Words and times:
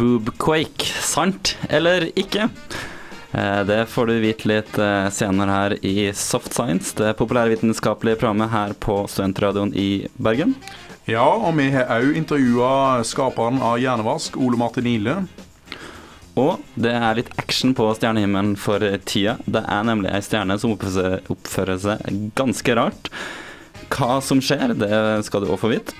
Boobquake, 0.00 0.86
sant 1.04 1.56
eller 1.68 2.06
ikke? 2.16 2.46
Eh, 3.36 3.64
Det 3.68 3.82
får 3.92 4.06
du 4.08 4.14
vite 4.22 4.48
litt 4.48 4.78
eh, 4.80 5.08
senere 5.12 5.52
her 5.52 5.74
i 5.84 6.06
Soft 6.16 6.54
Science, 6.56 6.94
det 6.96 7.10
populærvitenskapelige 7.18 8.16
programmet 8.22 8.48
her 8.48 8.72
på 8.80 9.02
Studentradioen 9.12 9.74
i 9.76 10.06
Bergen. 10.16 10.54
Ja, 11.10 11.26
og 11.26 11.52
vi 11.58 11.66
har 11.74 11.90
òg 11.98 12.16
intervjua 12.16 13.02
skaperen 13.04 13.60
av 13.60 13.76
Hjernevask, 13.82 14.38
Ole 14.40 14.56
Martin 14.60 14.88
Ile. 14.88 15.18
Og 16.40 16.62
det 16.80 16.94
er 16.96 17.18
litt 17.18 17.32
action 17.42 17.74
på 17.76 17.90
stjernehimmelen 17.98 18.54
for 18.56 18.80
tida. 19.04 19.36
Det 19.44 19.64
er 19.66 19.84
nemlig 19.84 20.14
ei 20.16 20.22
stjerne 20.24 20.56
som 20.62 20.72
oppfører 20.78 20.94
seg, 21.20 21.32
oppfører 21.34 21.80
seg 21.82 22.20
ganske 22.38 22.76
rart. 22.78 23.10
Hva 23.90 24.20
som 24.24 24.40
skjer, 24.40 24.72
det 24.80 24.94
skal 25.26 25.44
du 25.44 25.50
òg 25.52 25.60
få 25.60 25.74
vite. 25.74 25.92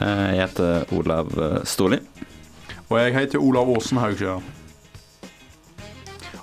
Eh, 0.00 0.26
Jeg 0.34 0.42
heter 0.48 0.90
Olav 0.98 1.30
Storli. 1.68 2.00
Og 2.88 2.98
jeg 3.00 3.14
heter 3.14 3.42
Olav 3.42 3.70
Aasen 3.74 3.98
Haugskjær. 3.98 4.42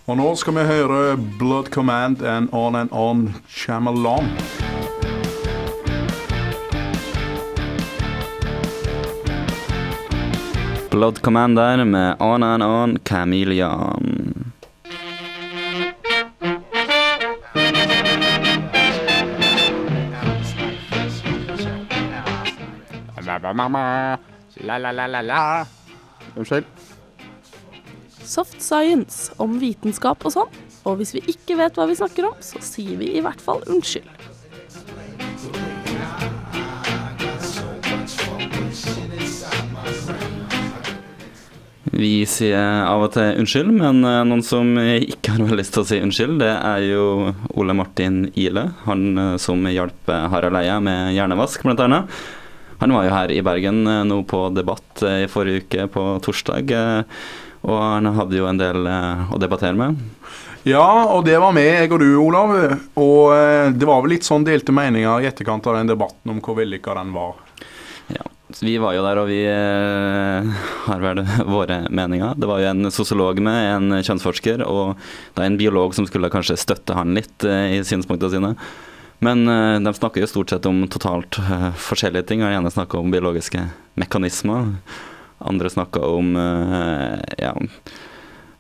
Og 0.04 0.18
nå 0.20 0.26
skal 0.36 0.58
vi 0.58 0.64
høre 0.68 1.16
Blood 1.40 1.70
Command 1.72 2.20
and 2.28 2.50
On 2.52 2.76
and 2.76 2.92
On 2.92 3.30
Chamalon. 3.48 4.28
Blood 10.92 11.22
Commander 11.24 11.84
med 11.84 12.16
On 12.20 12.44
and 12.44 12.64
On 12.64 12.98
Chameleon. 13.08 14.52
La-la-la-la-la. 24.64 25.83
Unnskyld. 26.36 26.66
Soft 28.24 28.62
science 28.64 29.34
om 29.44 29.60
vitenskap 29.62 30.24
og 30.26 30.34
sånn. 30.34 30.62
Og 30.90 31.00
hvis 31.00 31.14
vi 31.16 31.24
ikke 31.32 31.58
vet 31.60 31.78
hva 31.78 31.88
vi 31.88 31.98
snakker 32.00 32.28
om, 32.28 32.38
så 32.44 32.60
sier 32.64 32.98
vi 33.00 33.14
i 33.16 33.24
hvert 33.24 33.42
fall 33.44 33.64
unnskyld. 33.70 34.10
Vi 41.94 42.24
sier 42.26 42.58
av 42.90 43.04
og 43.06 43.12
til 43.14 43.38
unnskyld, 43.38 43.70
men 43.78 44.02
eh, 44.02 44.24
noen 44.26 44.42
som 44.44 44.72
ikke 44.82 45.36
har 45.36 45.44
veldig 45.44 45.60
lyst 45.60 45.76
til 45.76 45.84
å 45.84 45.88
si 45.88 46.00
unnskyld, 46.02 46.40
det 46.42 46.50
er 46.50 46.88
jo 46.88 47.04
Ole 47.54 47.76
Martin 47.78 48.24
Ile. 48.34 48.66
Han 48.88 49.12
eh, 49.14 49.36
som 49.40 49.62
hjalp 49.70 50.10
Harald 50.10 50.58
Eia 50.58 50.80
med 50.84 51.14
hjernevask, 51.14 51.62
blant 51.68 51.84
annet. 51.86 52.10
Han 52.84 52.92
var 52.92 53.06
jo 53.08 53.12
her 53.16 53.32
i 53.32 53.40
Bergen 53.40 53.86
eh, 53.88 54.02
nå 54.04 54.18
på 54.28 54.50
debatt 54.52 55.00
eh, 55.08 55.22
i 55.24 55.28
forrige 55.32 55.62
uke, 55.64 55.86
på 55.94 56.02
torsdag. 56.26 56.74
eh, 56.76 57.22
Og 57.64 57.78
han 57.80 58.10
hadde 58.18 58.36
jo 58.36 58.48
en 58.50 58.60
del 58.60 58.84
å 59.32 59.38
debattere 59.40 59.78
med. 59.80 60.02
Ja, 60.68 60.84
og 61.16 61.24
det 61.24 61.38
var 61.40 61.56
med, 61.56 61.70
jeg 61.80 61.94
og 61.96 62.02
du, 62.04 62.10
Olav. 62.20 62.52
Og 63.00 63.32
det 63.72 63.88
var 63.88 64.04
vel 64.04 64.18
litt 64.18 64.28
sånn 64.28 64.44
delte 64.44 64.76
meninger 64.76 65.24
i 65.24 65.30
etterkant 65.30 65.64
av 65.72 65.78
den 65.80 65.94
debatten 65.94 66.34
om 66.34 66.42
hvor 66.44 66.60
vellykka 66.60 66.98
den 67.00 67.16
var. 67.16 67.40
Ja, 68.12 68.28
vi 68.60 68.76
var 68.84 68.98
jo 68.98 69.08
der, 69.08 69.24
og 69.24 69.32
vi 69.32 69.40
har 69.48 71.08
vel 71.08 71.24
våre 71.56 71.86
meninger. 71.88 72.36
Det 72.36 72.52
var 72.52 72.66
jo 72.66 72.72
en 72.74 72.92
sosiolog 72.92 73.40
med, 73.40 73.70
en 73.78 74.04
kjønnsforsker, 74.04 74.68
og 74.68 74.98
det 75.32 75.46
er 75.46 75.54
en 75.54 75.60
biolog 75.64 75.96
som 75.96 76.08
skulle 76.10 76.32
kanskje 76.36 76.60
støtte 76.60 77.00
han 77.00 77.16
litt 77.16 77.48
i 77.48 77.80
synspunktene 77.88 78.36
sine. 78.36 78.58
Men 79.24 79.48
eh, 79.48 79.80
de 79.80 79.94
snakker 79.94 80.24
jo 80.24 80.28
stort 80.28 80.54
sett 80.54 80.66
om 80.70 80.84
totalt 80.92 81.40
eh, 81.40 81.72
forskjellige 81.80 82.28
ting. 82.30 82.44
Den 82.44 82.60
ene 82.60 82.72
snakker 82.72 83.00
om 83.00 83.12
biologiske 83.14 83.68
mekanismer. 84.00 84.74
Andre 85.44 85.72
snakker 85.72 86.04
om 86.08 86.36
eh, 86.40 87.20
ja, 87.40 87.54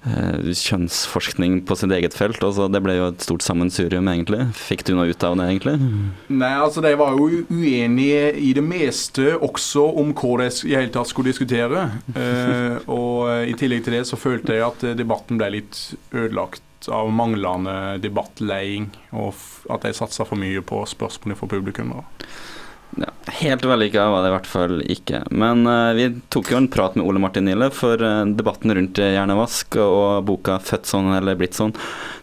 kjønnsforskning 0.04 1.62
på 1.68 1.78
sitt 1.80 1.92
eget 1.96 2.16
felt. 2.16 2.42
Altså, 2.44 2.68
det 2.72 2.82
ble 2.84 2.98
jo 2.98 3.10
et 3.12 3.24
stort 3.24 3.44
sammensurium, 3.46 4.08
egentlig. 4.12 4.42
Fikk 4.60 4.86
du 4.88 4.94
noe 4.98 5.12
ut 5.12 5.24
av 5.28 5.38
det, 5.40 5.48
egentlig? 5.52 5.78
Nei, 6.32 6.52
altså 6.60 6.84
de 6.84 6.92
var 7.00 7.16
jo 7.16 7.44
uenige 7.52 8.34
i 8.36 8.52
det 8.56 8.66
meste, 8.68 9.32
også 9.40 9.86
om 10.04 10.12
hva 10.16 10.44
de 10.44 10.52
i 10.68 10.76
hele 10.76 10.92
tatt 10.96 11.12
skulle 11.12 11.32
diskutere. 11.32 11.88
Og 13.00 13.48
i 13.48 13.56
tillegg 13.60 13.88
til 13.88 14.00
det 14.00 14.06
så 14.12 14.20
følte 14.20 14.60
jeg 14.60 14.68
at 14.68 14.86
debatten 15.00 15.40
ble 15.40 15.56
litt 15.60 15.86
ødelagt 16.12 16.64
av 16.92 17.12
manglende 17.14 18.00
debattleding, 18.04 18.90
og 19.12 19.38
at 19.72 19.86
de 19.86 19.94
satsa 19.96 20.26
for 20.28 20.40
mye 20.40 20.64
på 20.66 20.84
spørsmålene 20.90 21.40
for 21.40 21.52
publikum. 21.52 21.94
Ja, 22.98 23.10
helt 23.26 23.66
vellykka 23.66 24.06
var 24.10 24.22
det 24.22 24.30
i 24.30 24.34
hvert 24.36 24.50
fall 24.50 24.82
ikke. 24.92 25.24
Men 25.34 25.66
uh, 25.66 25.94
vi 25.98 26.10
tok 26.34 26.52
jo 26.54 26.60
en 26.60 26.70
prat 26.72 26.98
med 26.98 27.06
Ole 27.08 27.22
Martin 27.24 27.48
Nille, 27.48 27.70
for 27.74 28.02
uh, 28.02 28.26
debatten 28.38 28.74
rundt 28.76 29.00
eh, 29.02 29.16
hjernevask 29.16 29.78
og 29.82 30.26
boka 30.28 30.60
'Født 30.62 30.90
sånn 30.90 31.10
eller 31.16 31.40
blitt 31.40 31.58
sånn', 31.58 31.74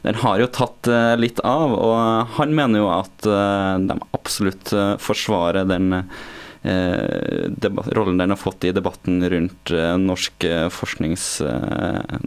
den 0.06 0.20
har 0.22 0.42
jo 0.42 0.50
tatt 0.54 0.90
uh, 0.90 1.16
litt 1.18 1.42
av. 1.42 1.74
Og 1.74 2.36
han 2.36 2.54
mener 2.54 2.84
jo 2.84 2.92
at 2.92 3.26
de 3.26 3.96
absolutt 4.16 4.70
forsvarer 5.02 5.66
den 5.68 6.04
rollen 7.96 8.18
den 8.20 8.32
har 8.32 8.38
fått 8.38 8.66
i 8.68 8.72
debatten 8.76 9.22
rundt 9.32 9.72
norsk 10.00 10.44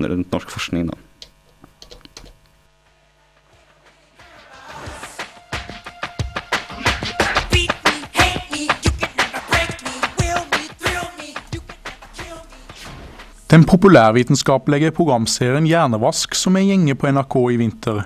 rundt 0.09 0.33
norsk 0.33 0.53
forskning, 0.55 0.89
da. 0.89 0.97
Den 13.53 13.67
populærvitenskapelige 13.69 14.89
programserien 14.97 15.67
Hjernevask, 15.69 16.33
som 16.33 16.55
er 16.57 16.63
gjenge 16.65 16.95
på 16.97 17.11
NRK 17.13 17.35
i 17.53 17.57
vinter, 17.59 17.99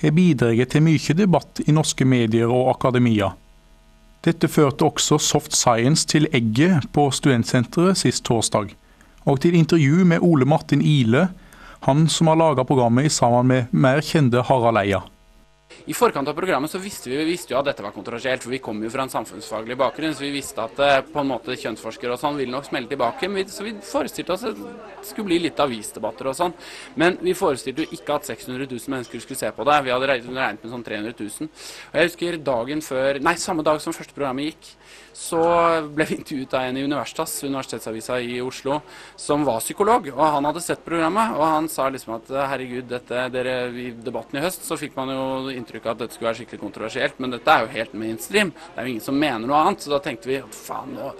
har 0.00 0.14
bidratt 0.16 0.70
til 0.72 0.80
mye 0.86 1.16
debatt 1.18 1.60
i 1.60 1.74
norske 1.76 2.06
medier 2.08 2.48
og 2.48 2.70
akademia. 2.70 3.28
Dette 4.24 4.48
førte 4.48 4.88
også 4.88 5.18
Soft 5.20 5.52
Science 5.52 6.08
til 6.08 6.24
Egget 6.32 6.88
på 6.96 7.10
Studentsenteret 7.12 8.00
sist 8.00 8.24
torsdag, 8.24 8.72
og 9.28 9.42
til 9.44 9.58
intervju 9.60 10.08
med 10.08 10.24
Ole 10.24 10.48
Martin 10.48 10.80
Ile, 10.80 11.26
han 11.84 12.08
som 12.08 12.32
har 12.32 12.40
laga 12.40 12.64
programmet 12.64 13.04
i 13.04 13.12
sammen 13.12 13.52
med 13.52 13.76
mer 13.76 14.00
kjente 14.00 14.40
Harald 14.48 14.86
Eia. 14.86 15.02
I 15.84 15.92
forkant 15.92 16.28
av 16.30 16.32
programmet 16.32 16.72
så 16.72 16.78
visste 16.80 17.10
vi, 17.10 17.16
vi 17.20 17.26
visste 17.28 17.52
jo 17.52 17.58
at 17.58 17.66
dette 17.68 17.84
var 17.84 17.92
kontroversielt, 17.92 18.40
for 18.40 18.54
vi 18.54 18.60
kom 18.64 18.78
jo 18.80 18.88
fra 18.88 19.04
en 19.04 19.10
samfunnsfaglig 19.12 19.76
bakgrunn, 19.76 20.14
så 20.16 20.24
vi 20.24 20.30
visste 20.32 20.62
at 20.64 20.78
eh, 20.80 21.02
på 21.04 21.20
en 21.20 21.28
måte 21.28 21.58
kjønnsforskere 21.60 22.14
og 22.14 22.22
sånn 22.22 22.38
ville 22.38 22.54
nok 22.54 22.70
smelle 22.70 22.88
tilbake. 22.88 23.28
Vi, 23.34 23.44
så 23.52 23.66
vi 23.66 23.74
forestilte 23.84 24.32
oss 24.32 24.46
at 24.48 24.56
det 24.62 25.10
skulle 25.10 25.28
bli 25.28 25.42
litt 25.44 25.60
avisdebatter 25.60 26.30
og 26.30 26.38
sånn. 26.38 26.56
Men 26.96 27.18
vi 27.20 27.36
forestilte 27.36 27.84
jo 27.84 27.98
ikke 27.98 28.16
at 28.16 28.30
600 28.32 28.64
000 28.64 28.94
mennesker 28.94 29.26
skulle 29.26 29.42
se 29.42 29.52
på 29.52 29.68
det. 29.68 29.76
Vi 29.84 29.92
hadde 29.92 30.08
regnet 30.08 30.64
med 30.64 30.72
sånn 30.72 30.86
300 30.88 31.18
000. 31.20 31.52
Og 31.92 32.00
jeg 32.00 32.08
husker 32.08 32.40
dagen 32.48 32.84
før, 32.88 33.20
nei, 33.28 33.36
samme 33.44 33.66
dag 33.68 33.84
som 33.84 33.92
første 33.92 34.16
programmet 34.16 34.54
gikk, 34.54 34.72
så 35.14 35.40
ble 35.94 36.06
vi 36.08 36.18
intervjuet 36.18 36.54
av 36.58 36.66
en 36.66 36.78
i 36.78 36.82
Universitas, 36.84 37.36
Universitetsavisa 37.46 38.18
i 38.20 38.40
Oslo, 38.42 38.80
som 39.16 39.44
var 39.46 39.62
psykolog. 39.62 40.08
Og 40.10 40.22
han 40.24 40.48
hadde 40.48 40.62
sett 40.64 40.82
programmet, 40.84 41.36
og 41.38 41.44
han 41.46 41.68
sa 41.70 41.86
liksom 41.92 42.16
at 42.16 42.32
herregud, 42.34 42.88
dette, 42.90 43.28
dere, 43.34 43.54
i 43.70 43.88
debatten 43.94 44.40
i 44.40 44.44
høst 44.44 44.66
så 44.66 44.78
fikk 44.80 44.98
man 44.98 45.14
jo 45.14 45.54
inntrykk 45.54 45.86
av 45.86 45.94
at 45.94 46.02
dette 46.02 46.18
skulle 46.18 46.32
være 46.32 46.40
skikkelig 46.42 46.64
kontroversielt, 46.64 47.22
men 47.22 47.36
dette 47.36 47.54
er 47.54 47.62
jo 47.62 47.72
helt 47.76 47.96
mainstream. 48.02 48.50
Det 48.50 48.82
er 48.82 48.88
jo 48.88 48.94
ingen 48.96 49.06
som 49.06 49.18
mener 49.22 49.46
noe 49.46 49.62
annet. 49.62 49.86
Så 49.86 49.94
da 49.94 50.02
tenkte 50.02 50.32
vi 50.32 50.42
faen, 50.58 50.96
nå, 50.98 51.14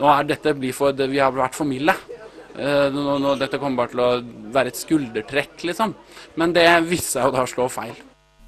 nå 0.00 0.10
er 0.14 0.32
dette 0.32 0.56
for, 0.72 1.04
vi 1.04 1.20
har 1.20 1.36
vært 1.36 1.60
for 1.60 1.68
milde. 1.68 1.96
Eh, 2.54 2.88
nå, 2.94 3.18
nå, 3.18 3.36
dette 3.36 3.58
kommer 3.60 3.82
bare 3.82 3.92
til 3.92 4.02
å 4.04 4.10
være 4.54 4.72
et 4.72 4.80
skuldertrekk, 4.80 5.68
liksom. 5.68 5.94
Men 6.40 6.56
det 6.56 6.68
viste 6.88 7.18
seg 7.18 7.28
jo 7.28 7.36
da 7.36 7.44
å 7.44 7.50
slå 7.50 7.68
feil. 7.72 7.96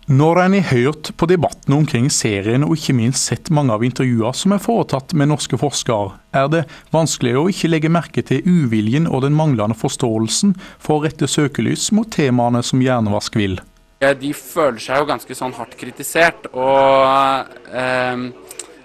Når 0.06 0.38
en 0.38 0.54
har 0.54 0.68
hørt 0.70 1.08
på 1.18 1.26
debatten 1.26 1.74
omkring 1.74 2.04
serien 2.14 2.62
og 2.62 2.76
ikke 2.76 2.94
minst 2.94 3.26
sett 3.26 3.48
mange 3.50 3.74
av 3.74 3.82
intervjuene 3.82 4.38
som 4.38 4.52
er 4.54 4.60
foretatt 4.62 5.10
med 5.18 5.32
norske 5.32 5.58
forskere, 5.58 6.12
er 6.30 6.46
det 6.52 6.60
vanskelig 6.94 7.32
å 7.34 7.48
ikke 7.50 7.70
legge 7.72 7.90
merke 7.90 8.22
til 8.22 8.46
uviljen 8.46 9.08
og 9.10 9.24
den 9.24 9.34
manglende 9.34 9.74
forståelsen 9.74 10.52
for 10.78 11.00
å 11.00 11.08
rette 11.08 11.26
søkelys 11.26 11.88
mot 11.90 12.06
temaene 12.06 12.62
som 12.62 12.84
hjernevask 12.86 13.34
vil. 13.34 13.58
De 13.98 14.30
føler 14.30 14.78
seg 14.78 15.02
jo 15.02 15.10
ganske 15.10 15.34
sånn 15.34 15.56
hardt 15.58 15.74
kritisert, 15.80 16.46
og 16.54 17.50
eh, 17.74 18.28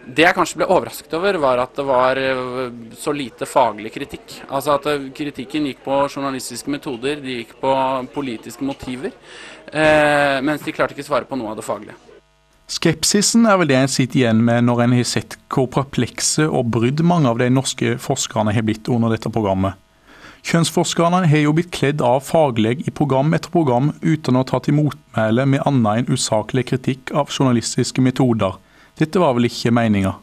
det 0.01 0.24
jeg 0.25 0.36
kanskje 0.36 0.62
ble 0.62 0.68
overrasket 0.74 1.13
over, 1.13 1.38
var 1.42 1.62
at 1.62 1.75
det 1.77 1.86
var 1.86 2.19
eh, 2.19 2.69
så 2.98 3.13
lite 3.13 3.45
faglig 3.45 3.92
kritikk. 3.94 4.39
Altså 4.50 4.75
at 4.75 4.88
eh, 4.89 5.09
kritikken 5.15 5.68
gikk 5.69 5.83
på 5.86 5.98
journalistiske 6.07 6.71
metoder, 6.74 7.21
de 7.21 7.42
gikk 7.42 7.57
på 7.62 7.74
politiske 8.13 8.65
motiver, 8.65 9.13
eh, 9.71 10.39
mens 10.42 10.65
de 10.65 10.74
klarte 10.74 10.98
ikke 10.98 11.06
svare 11.06 11.30
på 11.30 11.38
noe 11.38 11.53
av 11.53 11.62
det 11.62 11.68
faglige. 11.68 11.98
Skepsisen 12.71 13.45
er 13.51 13.59
vel 13.59 13.68
det 13.68 13.77
en 13.77 13.92
sitter 13.92 14.21
igjen 14.21 14.42
med 14.48 14.63
når 14.63 14.86
en 14.86 14.94
har 14.95 15.07
sett 15.07 15.36
hvor 15.51 15.68
perplekse 15.74 16.45
og 16.48 16.69
brydd 16.71 17.03
mange 17.03 17.27
av 17.30 17.42
de 17.42 17.50
norske 17.51 17.98
forskerne 18.00 18.53
har 18.56 18.65
blitt 18.65 18.89
under 18.89 19.12
dette 19.12 19.30
programmet. 19.30 19.75
Kjønnsforskerne 20.48 21.27
har 21.30 21.44
jo 21.44 21.53
blitt 21.53 21.69
kledd 21.75 22.01
av 22.01 22.24
fagleg 22.25 22.88
i 22.88 22.94
program 22.98 23.36
etter 23.38 23.51
program 23.53 23.92
uten 24.01 24.39
å 24.39 24.45
ta 24.48 24.57
til 24.63 24.80
motmæle 24.80 25.45
med 25.45 25.62
annet 25.69 26.01
enn 26.01 26.15
usaklig 26.15 26.65
kritikk 26.71 27.12
av 27.13 27.30
journalistiske 27.30 28.01
metoder. 28.01 28.56
Dette 29.01 29.18
var 29.18 29.33
vel 29.33 29.50
ikke 29.50 29.74
meninga? 29.74 30.13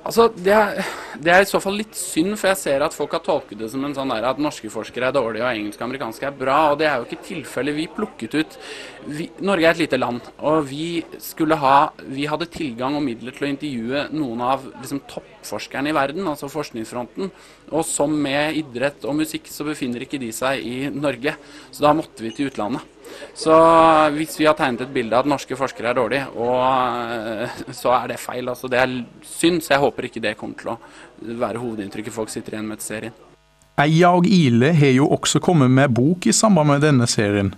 Altså, 0.00 0.30
det 0.32 0.52
er, 0.52 0.78
det 1.20 1.32
er 1.32 1.42
i 1.44 1.48
så 1.48 1.58
fall 1.60 1.74
litt 1.76 1.96
synd, 1.96 2.32
for 2.40 2.48
jeg 2.50 2.58
ser 2.58 2.82
at 2.84 2.94
folk 2.96 3.12
har 3.12 3.20
tolket 3.24 3.58
det 3.60 3.68
som 3.68 3.82
en 3.84 3.92
sånn 3.96 4.12
der 4.12 4.24
at 4.30 4.38
norske 4.40 4.70
forskere 4.72 5.10
er 5.10 5.14
dårlige 5.16 5.44
og 5.44 5.50
engelske 5.50 5.82
og 5.82 5.86
amerikanske 5.90 6.28
er 6.28 6.38
bra, 6.38 6.56
og 6.70 6.78
det 6.80 6.88
er 6.88 6.98
jo 6.98 7.06
ikke 7.06 7.26
tilfellet. 7.26 7.76
Vi 7.76 7.86
plukket 7.92 8.36
ut 8.38 8.56
vi, 9.12 9.28
Norge 9.44 9.68
er 9.68 9.76
et 9.76 9.82
lite 9.82 10.00
land, 10.00 10.30
og 10.40 10.64
vi 10.68 11.02
skulle 11.20 11.56
ha 11.60 11.74
Vi 12.00 12.26
hadde 12.28 12.48
tilgang 12.52 12.96
og 12.96 13.04
midler 13.04 13.36
til 13.36 13.46
å 13.46 13.50
intervjue 13.52 14.06
noen 14.16 14.44
av 14.44 14.64
liksom, 14.68 15.02
toppforskerne 15.08 15.92
i 15.92 15.96
verden, 15.96 16.28
altså 16.28 16.48
forskningsfronten. 16.52 17.32
Og 17.72 17.84
som 17.88 18.16
med 18.24 18.56
idrett 18.60 19.04
og 19.04 19.20
musikk 19.20 19.52
så 19.52 19.68
befinner 19.68 20.04
ikke 20.04 20.20
de 20.20 20.32
seg 20.32 20.64
i 20.64 20.78
Norge, 20.92 21.36
så 21.70 21.88
da 21.88 21.96
måtte 21.96 22.24
vi 22.24 22.32
til 22.36 22.52
utlandet. 22.52 22.99
Så 23.34 23.54
hvis 24.16 24.36
vi 24.40 24.46
har 24.48 24.56
tegnet 24.58 24.84
et 24.84 24.92
bilde 24.92 25.16
av 25.16 25.24
at 25.24 25.30
norske 25.32 25.56
forskere 25.56 25.92
er 25.92 25.96
dårlige, 25.96 26.26
og, 26.36 26.60
eh, 27.14 27.62
så 27.72 27.94
er 27.96 28.12
det 28.12 28.20
feil. 28.20 28.48
Altså, 28.48 28.68
det 28.68 28.80
er 28.80 28.94
synd, 29.24 29.62
så 29.62 29.74
jeg 29.74 29.84
håper 29.84 30.08
ikke 30.08 30.22
det 30.24 30.36
kommer 30.36 30.58
til 30.60 30.74
å 30.74 30.78
være 31.40 31.62
hovedinntrykket 31.62 32.14
folk 32.14 32.32
sitter 32.32 32.56
igjen 32.56 32.68
med 32.68 32.78
etter 32.78 32.90
serien. 32.94 33.18
Eia 33.80 34.10
og 34.12 34.26
Ile 34.28 34.74
har 34.76 34.92
jo 34.92 35.08
også 35.08 35.40
kommet 35.40 35.70
med 35.72 35.92
bok 35.96 36.26
i 36.28 36.36
samband 36.36 36.68
med 36.68 36.82
denne 36.84 37.06
serien. 37.08 37.54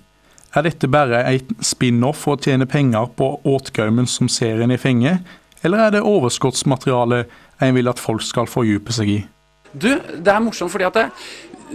Er 0.55 0.67
dette 0.67 0.89
bare 0.91 1.23
et 1.33 1.49
spin-off 1.65 2.27
for 2.27 2.37
å 2.37 2.43
tjene 2.45 2.69
penger 2.69 3.09
på 3.17 3.41
åtgaumen 3.49 4.07
som 4.07 4.29
serien 4.29 4.71
i 4.71 4.79
fenge, 4.79 5.17
eller 5.65 5.87
er 5.87 5.95
det 5.95 6.03
overskottsmateriale 6.07 7.25
en 7.63 7.75
vil 7.75 7.89
at 7.89 8.03
folk 8.03 8.23
skal 8.27 8.51
fordype 8.51 8.93
seg 8.95 9.09
i? 9.09 9.21
Du, 9.73 9.89
det 9.97 10.29
er 10.29 10.43
morsomt 10.45 10.73
fordi 10.75 10.85
at 10.85 10.99
det, 10.99 11.07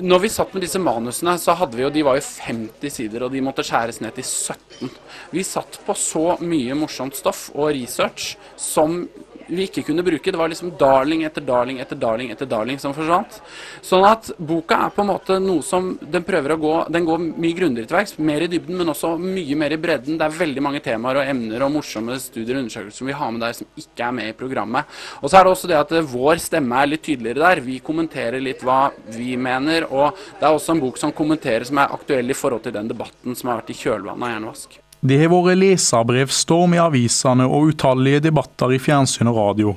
når 0.01 0.23
vi 0.23 0.29
satt 0.31 0.53
med 0.53 0.63
disse 0.65 0.81
manusene, 0.81 1.35
så 1.41 1.55
hadde 1.57 1.77
vi 1.77 1.83
jo, 1.85 1.91
de 1.93 2.03
var 2.05 2.17
jo 2.17 2.25
50 2.47 2.93
sider, 2.93 3.25
og 3.25 3.33
de 3.33 3.43
måtte 3.43 3.65
skjæres 3.65 4.01
ned 4.03 4.15
til 4.17 4.25
17. 4.27 4.91
Vi 5.33 5.45
satt 5.45 5.79
på 5.85 5.95
så 5.97 6.37
mye 6.43 6.77
morsomt 6.77 7.17
stoff 7.17 7.47
og 7.55 7.71
research 7.75 8.35
som 8.59 9.03
vi 9.47 9.67
ikke 9.67 9.83
kunne 9.87 10.03
bruke. 10.05 10.31
Det 10.31 10.39
var 10.39 10.51
liksom 10.51 10.73
darling 10.79 11.23
etter 11.27 11.43
darling 11.45 11.79
etter 11.83 11.99
darling 11.99 12.31
etter 12.33 12.49
darling 12.49 12.79
som 12.81 12.95
forsvant. 12.95 13.39
Sånn 13.85 14.05
at 14.07 14.31
boka 14.37 14.79
er 14.85 14.93
på 14.95 15.03
en 15.03 15.11
måte 15.11 15.39
noe 15.43 15.65
som 15.65 15.93
den 16.01 16.25
prøver 16.27 16.55
å 16.55 16.59
gå 16.61 16.75
Den 16.93 17.05
går 17.07 17.21
mye 17.21 17.55
grundigere 17.57 17.89
til 17.89 17.97
verks, 17.97 18.15
mer 18.19 18.43
i 18.43 18.49
dybden, 18.51 18.77
men 18.79 18.91
også 18.91 19.13
mye 19.21 19.57
mer 19.59 19.75
i 19.75 19.79
bredden. 19.81 20.17
Det 20.19 20.25
er 20.25 20.39
veldig 20.39 20.63
mange 20.63 20.81
temaer 20.85 21.21
og 21.21 21.31
emner 21.33 21.65
og 21.65 21.73
morsomme 21.77 22.17
studier 22.21 22.55
og 22.55 22.65
undersøkelser 22.65 22.97
som 23.01 23.11
vi 23.11 23.17
har 23.17 23.33
med 23.33 23.43
der 23.45 23.57
som 23.57 23.69
ikke 23.83 24.07
er 24.07 24.17
med 24.19 24.31
i 24.31 24.37
programmet. 24.37 24.97
Og 25.21 25.29
så 25.29 25.39
er 25.39 25.47
det 25.47 25.53
også 25.53 25.71
det 25.71 25.79
at 25.79 25.93
eh, 25.97 26.09
vår 26.15 26.43
stemme 26.43 26.81
er 26.81 26.91
litt 26.93 27.05
tydeligere 27.07 27.43
der. 27.43 27.63
Vi 27.65 27.79
kommenterer 27.83 28.43
litt 28.43 28.65
hva 28.65 28.87
vi 29.15 29.35
mener, 29.39 29.87
og 29.91 30.17
det 30.39 30.47
er 30.47 30.53
også 30.53 30.75
en 30.75 30.83
bok 30.83 30.99
som 31.01 31.15
kommenterer 31.15 31.67
som 31.67 31.81
er 31.81 31.95
aktuell 31.95 32.29
i 32.29 32.37
forhold 32.37 32.65
til 32.67 32.75
den 32.75 32.91
debatten 32.91 33.37
som 33.37 33.51
har 33.51 33.61
vært 33.61 33.73
i 33.73 33.79
kjølvannet 33.83 34.27
av 34.27 34.35
hjernevask. 34.35 34.81
Det 35.01 35.19
har 35.21 35.29
vært 35.29 35.59
leserbrevstorm 35.61 36.73
i 36.73 36.81
avisene 36.81 37.45
og 37.45 37.73
utallige 37.73 38.23
debatter 38.27 38.73
i 38.73 38.79
fjernsyn 38.81 39.29
og 39.29 39.37
radio. 39.37 39.75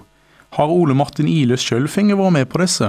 Har 0.57 0.73
Ole 0.73 0.97
Martin 0.97 1.29
Ile 1.31 1.59
sjøl 1.61 1.87
fått 1.93 2.09
være 2.17 2.35
med 2.35 2.49
på 2.51 2.61
disse? 2.63 2.89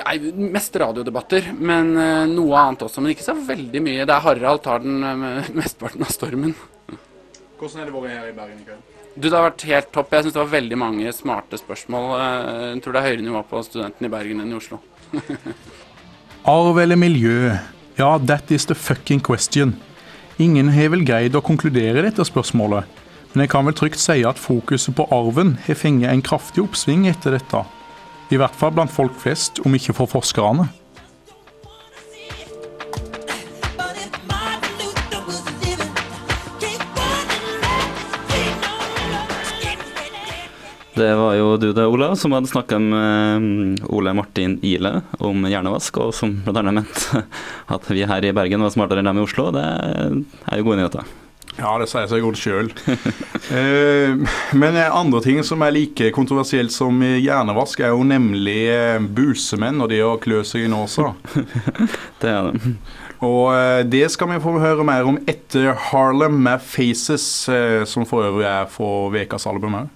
Nei, 0.00 0.16
mest 0.54 0.76
radiodebatter, 0.80 1.50
men 1.58 1.90
eh, 1.98 2.26
noe 2.30 2.56
annet 2.56 2.84
også. 2.86 3.02
Men 3.02 3.12
ikke 3.12 3.26
så 3.26 3.34
veldig 3.34 3.82
mye. 3.84 4.04
Det 4.06 4.14
er 4.14 4.22
Harald 4.24 4.62
tar 4.64 4.82
den 4.84 5.02
eh, 5.04 5.50
mesteparten 5.56 6.04
av 6.06 6.12
stormen. 6.14 6.54
Hvordan 7.58 7.82
har 7.82 7.90
det 7.90 7.94
vært 7.96 8.14
her 8.14 8.30
i 8.30 8.36
Bergen 8.36 8.62
i 8.62 8.66
kveld? 8.68 8.86
Du, 9.16 9.26
Det 9.28 9.34
har 9.34 9.48
vært 9.50 9.64
helt 9.68 9.90
topp. 9.92 10.14
Jeg 10.14 10.24
syns 10.26 10.36
det 10.36 10.40
var 10.40 10.52
veldig 10.54 10.78
mange 10.80 11.12
smarte 11.12 11.58
spørsmål. 11.60 12.06
Eh, 12.16 12.64
Jeg 12.70 12.82
tror 12.84 12.96
det 12.96 13.02
er 13.02 13.08
høyere 13.10 13.26
nivå 13.26 13.42
på 13.50 13.62
studentene 13.66 14.08
i 14.08 14.14
Bergen 14.14 14.40
enn 14.44 14.54
i 14.54 14.58
Oslo. 14.60 14.80
Arv 16.54 16.78
eller 16.80 16.96
miljø? 16.96 17.52
Ja, 17.98 18.14
that 18.18 18.50
is 18.50 18.64
the 18.70 18.74
fucking 18.74 19.20
question. 19.20 19.74
Ingen 20.40 20.70
har 20.72 20.88
vel 20.88 21.02
greid 21.04 21.34
å 21.36 21.42
konkludere 21.44 22.00
dette 22.00 22.24
spørsmålet, 22.24 22.86
men 23.34 23.42
jeg 23.44 23.50
kan 23.52 23.66
vel 23.68 23.74
trygt 23.76 24.00
si 24.00 24.22
at 24.24 24.40
fokuset 24.40 24.94
på 24.96 25.04
arven 25.12 25.58
har 25.66 25.76
fengt 25.76 26.06
en 26.08 26.22
kraftig 26.24 26.62
oppsving 26.64 27.04
etter 27.10 27.36
dette. 27.36 27.60
I 28.32 28.38
hvert 28.40 28.56
fall 28.56 28.72
blant 28.72 28.94
folk 28.94 29.18
flest, 29.20 29.60
om 29.68 29.76
ikke 29.76 29.92
for 29.98 30.08
forskerne. 30.08 30.70
Det 41.00 41.14
var 41.16 41.32
jo 41.38 41.54
du 41.56 41.70
det, 41.72 41.86
Ola, 41.88 42.10
som 42.16 42.34
hadde 42.36 42.50
snakka 42.50 42.76
med 42.82 43.78
eh, 43.80 43.86
Ole 43.88 44.12
Martin 44.12 44.58
Ile 44.60 44.98
om 45.16 45.46
hjernevask, 45.48 45.96
og 45.96 46.12
som 46.12 46.34
annet 46.44 46.76
mente 46.76 47.22
at 47.74 47.86
vi 47.88 48.04
her 48.04 48.26
i 48.28 48.32
Bergen 48.36 48.60
var 48.60 48.72
smartere 48.74 49.00
enn 49.00 49.08
dem 49.08 49.22
i 49.22 49.24
Oslo. 49.24 49.46
Det 49.54 49.62
er 49.64 50.60
jo 50.60 50.66
gode 50.66 50.82
nyheter. 50.82 51.06
Ja, 51.56 51.70
det 51.80 51.86
sier 51.88 52.04
seg 52.10 52.20
godt 52.20 52.40
sjøl. 52.40 52.68
eh, 53.56 54.12
men 54.60 54.76
andre 54.84 55.22
ting 55.24 55.40
som 55.46 55.64
er 55.64 55.72
like 55.72 56.10
kontroversielt 56.12 56.74
som 56.74 57.00
hjernevask, 57.00 57.80
er 57.80 57.94
jo 57.94 58.04
nemlig 58.04 58.58
eh, 58.74 59.00
busemenn 59.00 59.80
og 59.80 59.88
det 59.94 60.02
å 60.04 60.18
klø 60.20 60.42
seg 60.44 60.66
i 60.66 60.72
nåsa. 60.72 61.14
Det 62.20 62.28
er 62.28 62.50
det. 62.50 62.74
Og 63.24 63.54
eh, 63.54 63.86
det 63.88 64.06
skal 64.12 64.34
vi 64.34 64.42
få 64.44 64.52
høre 64.60 64.84
mer 64.84 65.08
om 65.08 65.16
etter 65.28 65.72
Harlem 65.88 66.36
med 66.44 66.60
Faces, 66.60 67.24
som 67.88 68.04
for 68.08 68.28
øvrig 68.28 68.48
er 68.48 68.68
for 68.68 69.16
ukas 69.16 69.48
album 69.48 69.80
òg. 69.80 69.88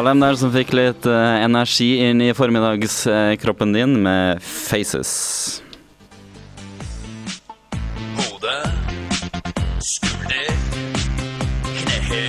Harlem 0.00 0.22
der 0.22 0.36
som 0.40 0.48
fikk 0.48 0.70
litt 0.72 1.04
uh, 1.04 1.42
energi 1.44 1.90
inn 2.00 2.22
i 2.24 2.30
formiddagskroppen 2.32 3.74
din 3.74 3.98
med 4.00 4.40
Faces. 4.40 5.10
Hode, 8.16 8.54
skulder, 9.84 10.48
knehe 11.82 12.22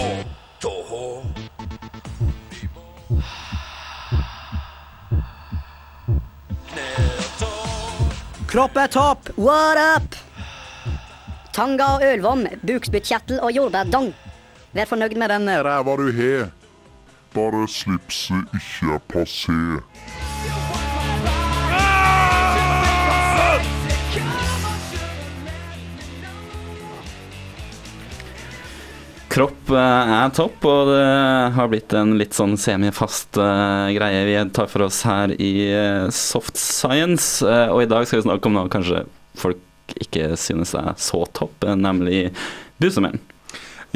og 0.00 0.24
tåhå. 0.64 1.04
Kne. 6.72 6.90
Kropp 8.48 8.80
er 8.80 8.92
topp, 8.96 9.34
what 9.36 9.84
up? 9.84 10.22
Tanga 11.52 11.98
og 11.98 12.08
ølvom, 12.08 12.48
bukspyttkjertel 12.64 13.44
og 13.44 13.52
jordbærdong. 13.52 14.14
Vær 14.72 14.96
fornøyd 14.96 15.20
med 15.20 15.36
den. 15.36 15.58
Ræva 15.60 16.00
du 16.00 16.08
har. 16.24 16.54
Bare 17.36 17.66
slipset 17.68 18.54
ikke 18.56 18.94
er 18.94 19.02
passé. 19.12 19.56
Kropp 29.36 29.68
eh, 29.68 30.14
er 30.16 30.32
topp, 30.32 30.64
og 30.64 30.88
det 30.88 31.02
har 31.58 31.68
blitt 31.68 31.92
en 31.92 32.14
litt 32.16 32.32
sånn 32.32 32.56
semifast 32.56 33.36
eh, 33.36 33.92
greie 33.98 34.24
vi 34.24 34.40
tar 34.56 34.72
for 34.72 34.86
oss 34.86 35.02
her 35.04 35.36
i 35.36 35.52
eh, 35.68 36.08
Soft 36.08 36.56
Science. 36.56 37.44
Og 37.44 37.84
i 37.84 37.90
dag 37.90 38.08
skal 38.08 38.22
vi 38.22 38.28
snakke 38.30 38.48
om 38.48 38.56
noe 38.56 38.72
kanskje 38.72 39.04
folk 39.36 39.60
ikke 40.00 40.32
synes 40.40 40.72
er 40.72 40.94
så 40.96 41.26
topp, 41.36 41.68
nemlig 41.76 42.30
busemenn. 42.80 43.20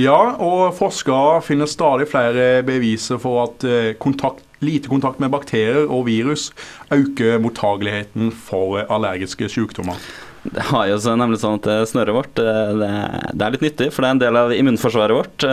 Ja, 0.01 0.37
og 0.41 0.71
forskere 0.79 1.41
finner 1.45 1.69
stadig 1.69 2.07
flere 2.09 2.63
beviser 2.65 3.21
for 3.21 3.43
at 3.45 3.67
eh, 3.67 3.93
kontakt, 4.01 4.47
lite 4.65 4.89
kontakt 4.93 5.21
med 5.21 5.33
bakterier 5.33 5.89
og 5.89 6.07
virus 6.09 6.51
øker 6.95 7.41
mottageligheten 7.43 8.31
for 8.33 8.81
allergiske 8.87 9.51
sykdommer. 9.53 10.01
Det 10.41 10.63
har 10.71 10.87
jo 10.89 10.97
nemlig 11.21 11.43
sånn 11.43 11.59
at 11.59 11.69
eh, 11.69 11.83
snøret 11.91 12.17
vårt 12.17 12.41
eh, 12.41 12.73
det, 12.81 13.45
er 13.45 13.57
litt 13.57 13.67
nyttig, 13.67 13.91
for 13.93 14.05
det 14.05 14.09
er 14.09 14.17
en 14.17 14.25
del 14.25 14.41
av 14.41 14.55
immunforsvaret 14.57 15.19
vårt. 15.19 15.49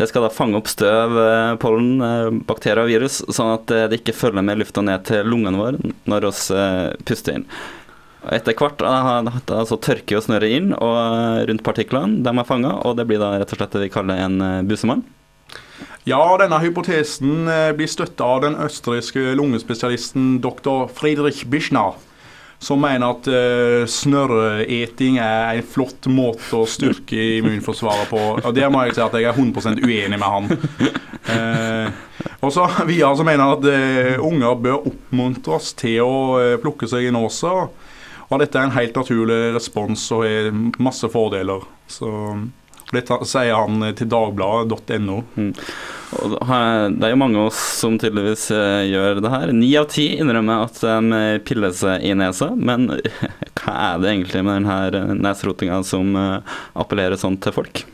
Det 0.00 0.08
skal 0.08 0.26
da 0.26 0.32
fange 0.32 0.60
opp 0.60 0.68
støv, 0.68 1.16
pollen, 1.60 2.40
bakterier 2.48 2.84
og 2.84 2.92
virus, 2.92 3.20
sånn 3.32 3.52
at 3.52 3.72
det 3.92 4.00
ikke 4.00 4.16
følger 4.16 4.44
med 4.44 4.60
lufta 4.60 4.84
ned 4.84 5.04
til 5.08 5.28
lungene 5.28 5.60
våre 5.60 5.92
når 6.08 6.30
vi 6.30 6.62
puster 7.08 7.36
inn. 7.36 7.48
Og 8.20 8.34
Etter 8.36 8.56
hvert 8.58 8.82
da, 8.82 9.22
da, 9.48 9.62
så 9.68 9.78
tørker 9.80 10.18
jo 10.18 10.24
snøret 10.24 10.52
inn 10.52 10.74
og 10.76 10.92
eh, 10.92 11.46
rundt 11.48 11.64
partiklene 11.64 12.20
de 12.24 12.34
er 12.34 12.48
fanga, 12.48 12.74
og 12.84 12.98
det 12.98 13.08
blir 13.08 13.22
da 13.22 13.38
rett 13.40 13.54
og 13.54 13.60
slett 13.60 13.76
det 13.76 13.86
vi 13.86 13.94
kaller 13.94 14.20
en 14.26 14.36
eh, 14.44 14.60
busemann. 14.68 15.06
Ja, 16.08 16.20
denne 16.40 16.60
hypotesen 16.60 17.48
eh, 17.48 17.70
blir 17.76 17.88
støtta 17.88 18.28
av 18.36 18.44
den 18.44 18.60
østerrikske 18.60 19.32
lungespesialisten 19.40 20.38
dr. 20.44 20.86
Friedrich 20.92 21.46
Bischner, 21.48 21.96
som 22.60 22.82
mener 22.84 23.14
at 23.14 23.28
uh, 23.32 23.86
snørreeting 23.88 25.14
er 25.16 25.54
en 25.56 25.64
flott 25.64 26.04
måte 26.12 26.58
å 26.58 26.66
styrke 26.68 27.16
immunforsvaret 27.38 28.10
på. 28.12 28.20
Og 28.36 28.52
Der 28.52 28.68
må 28.68 28.82
jeg 28.84 28.98
si 28.98 29.00
at 29.00 29.16
jeg 29.16 29.30
er 29.30 29.32
100% 29.32 29.80
uenig 29.80 30.18
med 30.20 30.28
han. 30.28 30.50
Eh, 31.30 31.90
og 32.40 32.52
så 32.52 32.64
Videre 32.88 33.12
så 33.16 33.24
mener 33.26 33.44
han 33.44 33.58
at 33.58 33.66
eh, 33.70 34.22
unger 34.24 34.56
bør 34.64 34.86
oppmuntres 34.90 35.74
til 35.78 36.00
å 36.02 36.14
eh, 36.40 36.56
plukke 36.62 36.88
seg 36.90 37.06
i 37.06 37.12
nåsa. 37.14 37.68
Og 38.30 38.38
dette 38.42 38.58
er 38.58 38.68
en 38.68 38.76
helt 38.76 38.96
naturlig 38.96 39.38
respons 39.56 40.06
og 40.14 40.24
har 40.26 40.50
masse 40.82 41.08
fordeler. 41.10 41.64
Så 41.90 42.10
dette 42.94 43.18
sier 43.28 43.54
han 43.54 43.82
eh, 43.86 43.94
til 43.98 44.10
dagbladet.no. 44.10 45.20
Mm. 45.36 45.52
det 45.54 47.06
er 47.06 47.12
jo 47.12 47.20
mange 47.20 47.38
av 47.38 47.50
oss 47.50 47.60
som 47.80 47.98
tydeligvis 48.00 48.48
eh, 48.54 48.86
gjør 48.90 49.22
det 49.22 49.32
her. 49.34 49.54
Ni 49.54 49.70
av 49.78 49.86
ti 49.92 50.08
innrømmer 50.16 50.66
at 50.66 50.82
de 50.82 51.20
eh, 51.20 51.38
piller 51.46 51.74
seg 51.76 52.06
i 52.06 52.14
nesa, 52.18 52.50
men 52.56 52.90
hva 53.60 53.76
er 53.92 54.02
det 54.02 54.12
egentlig 54.14 54.44
med 54.46 54.66
denne 54.66 55.18
nesrotinga 55.22 55.82
som 55.86 56.14
eh, 56.18 56.58
appellerer 56.82 57.18
sånn 57.20 57.38
til 57.42 57.54
folk? 57.60 57.84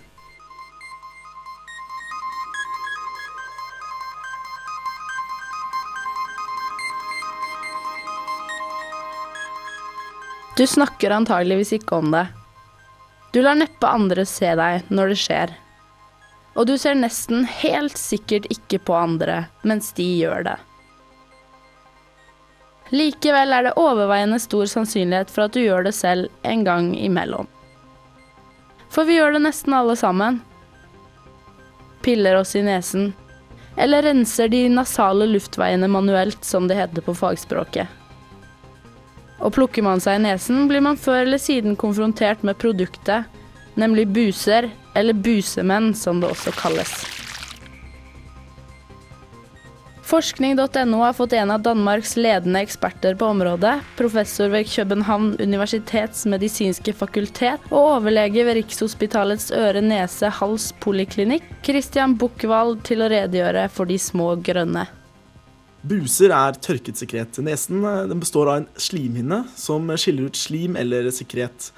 Du 10.57 10.67
snakker 10.67 11.13
antageligvis 11.13 11.75
ikke 11.77 11.99
om 12.01 12.15
det. 12.15 12.27
Du 13.33 13.43
lar 13.43 13.59
neppe 13.59 13.89
andre 13.93 14.25
se 14.25 14.55
deg 14.57 14.87
når 14.89 15.13
det 15.13 15.19
skjer. 15.21 15.51
Og 16.57 16.65
du 16.71 16.79
ser 16.81 16.97
nesten 16.97 17.45
helt 17.61 17.99
sikkert 18.01 18.49
ikke 18.49 18.81
på 18.89 18.95
andre 18.97 19.43
mens 19.69 19.91
de 19.99 20.07
gjør 20.17 20.47
det. 20.47 20.57
Likevel 22.95 23.53
er 23.53 23.67
det 23.67 23.75
overveiende 23.77 24.39
stor 24.41 24.65
sannsynlighet 24.71 25.33
for 25.35 25.45
at 25.45 25.53
du 25.53 25.61
gjør 25.61 25.85
det 25.89 25.93
selv 25.99 26.33
en 26.47 26.65
gang 26.65 26.89
imellom. 26.97 27.51
For 28.89 29.05
vi 29.05 29.19
gjør 29.19 29.37
det 29.37 29.43
nesten 29.45 29.77
alle 29.77 29.99
sammen. 30.01 30.41
Piller 32.07 32.39
oss 32.41 32.55
i 32.57 32.65
nesen. 32.65 33.11
Eller 33.77 34.07
renser 34.09 34.49
de 34.49 34.63
nasale 34.73 35.27
luftveiene 35.29 35.91
manuelt, 35.91 36.41
som 36.47 36.71
det 36.71 36.79
heter 36.79 37.05
på 37.05 37.13
fagspråket. 37.19 38.06
Og 39.47 39.55
plukker 39.55 39.87
man 39.87 40.03
seg 40.03 40.19
i 40.19 40.25
nesen, 40.27 40.67
blir 40.67 40.83
man 40.83 40.99
før 40.99 41.23
eller 41.23 41.39
siden 41.39 41.79
konfrontert 41.79 42.43
med 42.43 42.59
produktet, 42.59 43.31
nemlig 43.79 44.09
buser, 44.11 44.73
eller 44.99 45.15
busemenn 45.15 45.93
som 45.95 46.19
det 46.21 46.35
også 46.35 46.51
kalles. 46.59 47.05
Forskning.no 50.07 51.01
har 51.03 51.15
fått 51.19 51.33
en 51.35 51.51
av 51.51 51.65
Danmarks 51.67 52.13
ledende 52.17 52.61
eksperter 52.63 53.17
på 53.19 53.27
området, 53.27 53.81
professor 53.99 54.53
ved 54.53 54.69
København 54.71 55.33
universitets 55.43 56.23
medisinske 56.31 56.95
fakultet 56.95 57.65
og 57.73 57.97
overlege 57.97 58.45
ved 58.47 58.61
Rikshospitalets 58.61 59.51
øre-nese-hals-poliklinikk, 59.51 61.49
Christian 61.67 62.15
Buchwald, 62.19 62.85
til 62.87 63.03
å 63.03 63.11
redegjøre 63.11 63.67
for 63.75 63.91
de 63.91 63.99
små 63.99 64.37
grønne. 64.47 64.87
Buser 65.87 66.33
er 66.35 66.57
tørket 66.59 66.99
sekret. 66.99 67.39
Nesen 67.45 67.85
eh, 67.85 68.03
den 68.11 68.23
består 68.23 68.51
av 68.51 68.63
en 68.63 68.69
slimhinne 68.81 69.45
som 69.59 69.87
skiller 70.01 70.31
ut 70.31 70.39
slim 70.39 70.79
eller 70.81 71.11
sekret. 71.15 71.71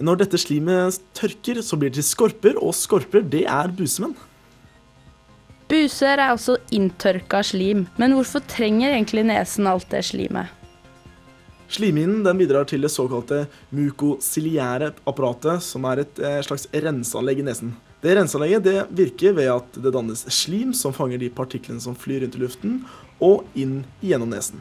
Når 0.00 0.22
dette 0.22 0.38
slimet 0.40 1.00
tørker, 1.18 1.60
så 1.64 1.76
blir 1.76 1.90
det 1.90 2.00
til 2.00 2.06
skorper, 2.08 2.56
og 2.56 2.72
skorper 2.76 3.26
det 3.26 3.42
er 3.50 3.72
busemenn. 3.76 4.14
Buser 5.70 6.16
er 6.18 6.32
også 6.32 6.56
inntørka 6.74 7.42
slim, 7.46 7.84
men 8.00 8.16
hvorfor 8.16 8.42
trenger 8.48 8.94
egentlig 8.94 9.26
nesen 9.28 9.68
alt 9.70 9.86
det 9.92 10.02
slimet? 10.08 10.56
Slimhinnen 11.70 12.24
den 12.26 12.40
bidrar 12.40 12.66
til 12.66 12.82
det 12.82 12.90
såkalte 12.90 13.44
mukociliære 13.76 14.88
apparatet, 15.06 15.62
som 15.62 15.84
er 15.86 16.02
et 16.02 16.18
eh, 16.18 16.40
slags 16.42 16.66
renseanlegg 16.72 17.44
i 17.44 17.46
nesen. 17.46 17.76
Det 18.00 18.16
renseanlegget 18.16 18.64
det 18.64 18.78
virker 18.96 19.36
ved 19.36 19.52
at 19.52 19.78
det 19.84 19.92
dannes 19.94 20.24
slim 20.32 20.72
som 20.74 20.96
fanger 20.96 21.20
de 21.20 21.28
partiklene 21.30 21.82
som 21.84 21.94
flyr 21.94 22.24
rundt 22.24 22.40
i 22.40 22.42
luften, 22.42 22.80
og 23.20 23.46
inn 23.54 23.82
gjennom 24.04 24.32
nesen. 24.32 24.60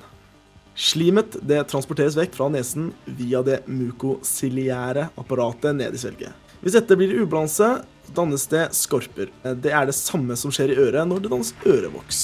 Slimet 0.79 1.35
det 1.43 1.65
transporteres 1.71 2.15
vekk 2.15 2.37
fra 2.37 2.47
nesen 2.53 2.93
via 3.19 3.41
det 3.43 3.61
mukociliære 3.67 5.09
apparatet 5.19 5.75
ned 5.75 5.95
i 5.95 5.99
svelget. 5.99 6.35
Hvis 6.59 6.75
dette 6.75 6.95
blir 6.99 7.17
ubalanse, 7.19 7.81
dannes 8.15 8.45
det 8.51 8.69
skorper. 8.75 9.31
Det 9.43 9.71
er 9.71 9.87
det 9.87 9.95
samme 9.95 10.35
som 10.39 10.51
skjer 10.55 10.73
i 10.73 10.79
øret 10.87 11.07
når 11.07 11.23
det 11.23 11.33
dannes 11.33 11.51
ørevoks. 11.67 12.21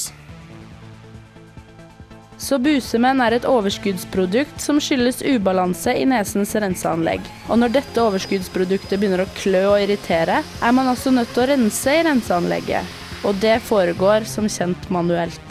Så 2.45 2.57
busemenn 2.59 3.21
er 3.23 3.37
et 3.37 3.47
overskuddsprodukt 3.47 4.59
som 4.61 4.79
skyldes 4.83 5.21
ubalanse 5.23 5.93
i 5.95 6.03
nesens 6.09 6.51
renseanlegg. 6.59 7.23
Og 7.47 7.61
når 7.61 7.77
dette 7.77 8.03
overskuddsproduktet 8.03 8.99
begynner 8.99 9.23
å 9.23 9.31
klø 9.37 9.63
og 9.71 9.79
irritere, 9.85 10.41
er 10.43 10.75
man 10.75 10.91
altså 10.91 11.15
nødt 11.15 11.31
til 11.31 11.45
å 11.45 11.49
rense 11.53 11.95
i 11.95 12.03
renseanlegget. 12.05 12.95
Og 13.25 13.39
det 13.41 13.55
foregår 13.65 14.27
som 14.29 14.51
kjent 14.51 14.91
manuelt. 14.93 15.44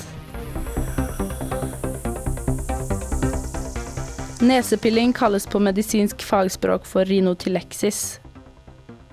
Nesepilling 4.45 5.13
kalles 5.13 5.47
på 5.47 5.59
medisinsk 5.59 6.23
fagspråk 6.23 6.87
for 6.87 7.05
rinotileksis. 7.05 8.21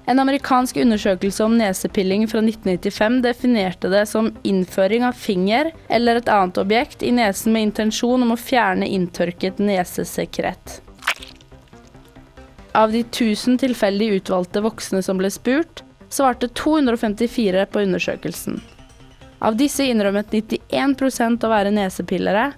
En 0.06 0.20
amerikansk 0.20 0.78
undersøkelse 0.78 1.44
om 1.46 1.54
nesepilling 1.56 2.26
fra 2.28 2.42
1995 2.44 3.22
definerte 3.24 3.88
det 3.94 4.02
som 4.12 4.28
innføring 4.44 5.06
av 5.08 5.16
finger 5.16 5.70
eller 5.88 6.20
et 6.20 6.28
annet 6.28 6.60
objekt 6.60 7.04
i 7.04 7.14
nesen 7.16 7.56
med 7.56 7.70
intensjon 7.70 8.26
om 8.26 8.34
å 8.36 8.40
fjerne 8.40 8.90
inntørket 8.92 9.62
nesesekret. 9.64 10.82
Av 12.76 12.92
de 12.92 13.06
1000 13.06 13.62
tilfeldig 13.62 14.10
utvalgte 14.18 14.64
voksne 14.66 15.00
som 15.06 15.22
ble 15.22 15.32
spurt, 15.32 15.86
svarte 16.12 16.50
254 16.60 17.70
på 17.72 17.86
undersøkelsen. 17.86 18.60
Av 19.40 19.56
disse 19.56 19.88
innrømmet 19.88 20.36
91% 20.36 21.48
å 21.48 21.54
være 21.54 21.72
nesepillere, 21.72 22.50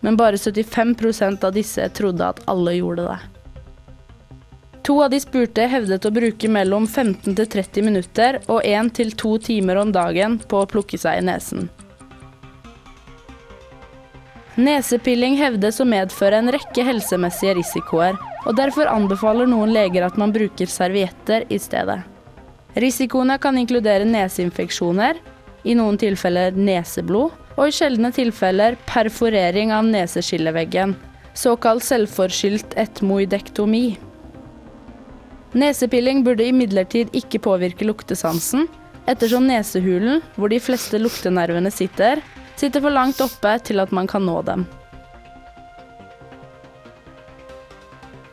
men 0.00 0.16
bare 0.16 0.36
75% 0.36 1.44
av 1.44 1.56
disse 1.56 1.88
trodde 1.88 2.28
at 2.28 2.40
alle 2.46 2.76
gjorde 2.78 3.08
det. 3.08 3.18
To 4.88 5.02
av 5.04 5.10
de 5.12 5.18
spurte 5.20 5.66
hevdet 5.68 6.06
å 6.08 6.12
bruke 6.14 6.48
mellom 6.48 6.86
15 6.86 7.34
til 7.36 7.48
30 7.52 7.84
minutter 7.84 8.38
og 8.46 8.62
1 8.64 8.94
til 8.96 9.10
2 9.20 9.34
timer 9.50 9.82
om 9.82 9.90
dagen 9.92 10.38
på 10.40 10.62
å 10.62 10.68
plukke 10.70 10.96
seg 11.00 11.20
i 11.20 11.26
nesen. 11.28 11.68
Nesepilling 14.58 15.36
hevdes 15.38 15.76
å 15.78 15.86
medføre 15.86 16.40
en 16.40 16.50
rekke 16.50 16.82
helsemessige 16.82 17.58
risikoer, 17.60 18.16
og 18.42 18.56
derfor 18.58 18.88
anbefaler 18.90 19.46
noen 19.46 19.70
leger 19.70 20.02
at 20.06 20.16
man 20.18 20.32
bruker 20.34 20.66
servietter 20.72 21.44
i 21.52 21.60
stedet. 21.62 22.00
Risikoene 22.74 23.36
kan 23.38 23.58
inkludere 23.60 24.08
neseinfeksjoner, 24.08 25.20
i 25.68 25.76
noen 25.78 26.00
tilfeller 26.00 26.56
neseblod, 26.56 27.36
og 27.58 27.68
i 27.68 27.74
sjeldne 27.74 28.12
tilfeller 28.14 28.78
perforering 28.86 29.72
av 29.74 29.86
neseskilleveggen, 29.88 30.94
såkalt 31.34 31.84
selvforskyldt 31.86 32.76
etmoidektomi. 32.78 33.98
Nesepilling 35.58 36.22
burde 36.26 36.46
imidlertid 36.46 37.10
ikke 37.16 37.42
påvirke 37.42 37.86
luktesansen, 37.88 38.68
ettersom 39.10 39.48
nesehulen, 39.48 40.22
hvor 40.36 40.52
de 40.52 40.60
fleste 40.62 41.00
luktenervene 41.02 41.72
sitter, 41.74 42.22
sitter 42.58 42.84
for 42.84 42.94
langt 42.94 43.22
oppe 43.24 43.56
til 43.66 43.82
at 43.82 43.94
man 43.94 44.06
kan 44.10 44.26
nå 44.28 44.40
dem. 44.46 44.66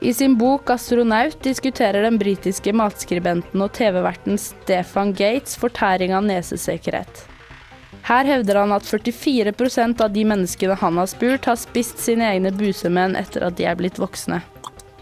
I 0.05 0.11
sin 0.13 0.35
bok 0.37 0.69
'Astronaut' 0.69 1.41
diskuterer 1.41 2.03
den 2.05 2.19
britiske 2.21 2.73
matskribenten 2.73 3.61
og 3.61 3.71
TV-verten 3.73 4.37
Stefan 4.37 5.13
Gates 5.17 5.55
fortæring 5.57 6.13
av 6.13 6.21
nesesekret. 6.27 7.34
Her 8.05 8.25
hevder 8.25 8.59
han 8.61 8.73
at 8.75 8.85
44% 8.85 10.01
av 10.05 10.11
de 10.13 10.25
menneskene 10.29 10.75
han 10.77 10.99
har 11.01 11.07
spurt, 11.09 11.47
har 11.49 11.57
spist 11.57 12.03
sine 12.03 12.27
egne 12.35 12.51
busemenn 12.53 13.17
etter 13.17 13.47
at 13.47 13.57
de 13.57 13.65
er 13.65 13.79
blitt 13.79 13.97
voksne. 13.97 14.43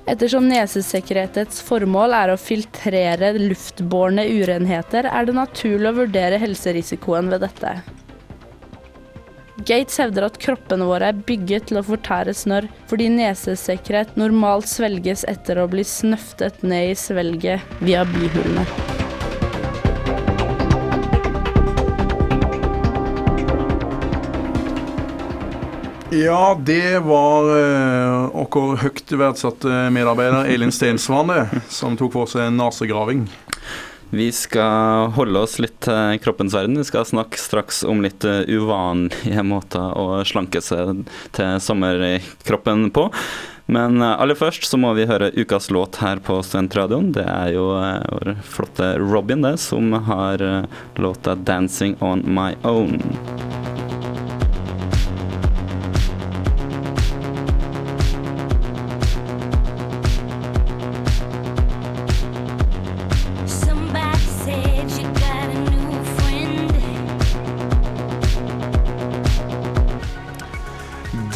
Ettersom 0.08 0.48
nesesekretets 0.48 1.62
formål 1.64 2.16
er 2.16 2.32
å 2.32 2.40
filtrere 2.40 3.34
luftbårne 3.40 4.26
urenheter, 4.32 5.08
er 5.08 5.28
det 5.28 5.36
naturlig 5.36 5.92
å 5.92 5.98
vurdere 6.00 6.40
helserisikoen 6.40 7.32
ved 7.32 7.44
dette. 7.44 7.76
Gates 9.64 10.00
hevder 10.02 10.28
at 10.28 10.40
kroppene 10.44 10.88
våre 10.88 11.12
er 11.12 11.22
bygget 11.28 11.70
til 11.70 11.80
å 11.80 11.86
fortære 11.88 12.36
snørr, 12.36 12.68
fordi 12.92 13.12
nesesekret 13.20 14.16
normalt 14.20 14.68
svelges 14.72 15.28
etter 15.30 15.60
å 15.60 15.70
bli 15.72 15.86
snøftet 15.88 16.64
ned 16.68 16.96
i 16.96 17.00
svelget 17.00 17.80
via 17.84 18.04
bihulene. 18.16 18.93
Ja, 26.14 26.60
det 26.62 27.00
var 27.00 27.48
uh, 27.50 28.46
vår 28.54 28.76
høyt 28.84 29.12
verdsatte 29.18 29.88
medarbeider 29.90 30.46
Elin 30.46 30.70
Stensvane 30.70 31.48
som 31.74 31.96
tok 31.98 32.12
for 32.14 32.30
seg 32.30 32.52
nasegraving. 32.54 33.24
Vi 34.14 34.28
skal 34.36 35.10
holde 35.16 35.42
oss 35.42 35.58
litt 35.64 35.80
til 35.88 36.20
kroppens 36.22 36.54
verden. 36.54 36.78
Vi 36.78 36.86
skal 36.86 37.08
snakke 37.10 37.40
straks 37.42 37.82
om 37.90 38.04
litt 38.06 38.22
eh, 38.30 38.44
uvanlige 38.46 39.42
måter 39.48 39.96
å 39.98 40.20
slanke 40.28 40.62
seg 40.62 41.02
til 41.34 41.58
sommerkroppen 41.66 42.92
på. 42.94 43.08
Men 43.74 43.98
eh, 43.98 44.14
aller 44.14 44.38
først 44.38 44.70
så 44.70 44.78
må 44.78 44.94
vi 44.94 45.10
høre 45.10 45.32
ukas 45.34 45.72
låt 45.74 45.98
her 46.04 46.22
på 46.22 46.38
Studentradioen. 46.46 47.10
Det 47.18 47.26
er 47.26 47.56
jo 47.56 47.66
vår 47.74 48.36
flotte 48.46 48.94
Robin 49.02 49.50
det, 49.50 49.56
som 49.66 49.90
har 50.12 50.46
låta 50.94 51.34
'Dancing 51.34 51.98
On 52.06 52.22
My 52.22 52.54
Own'. 52.62 53.02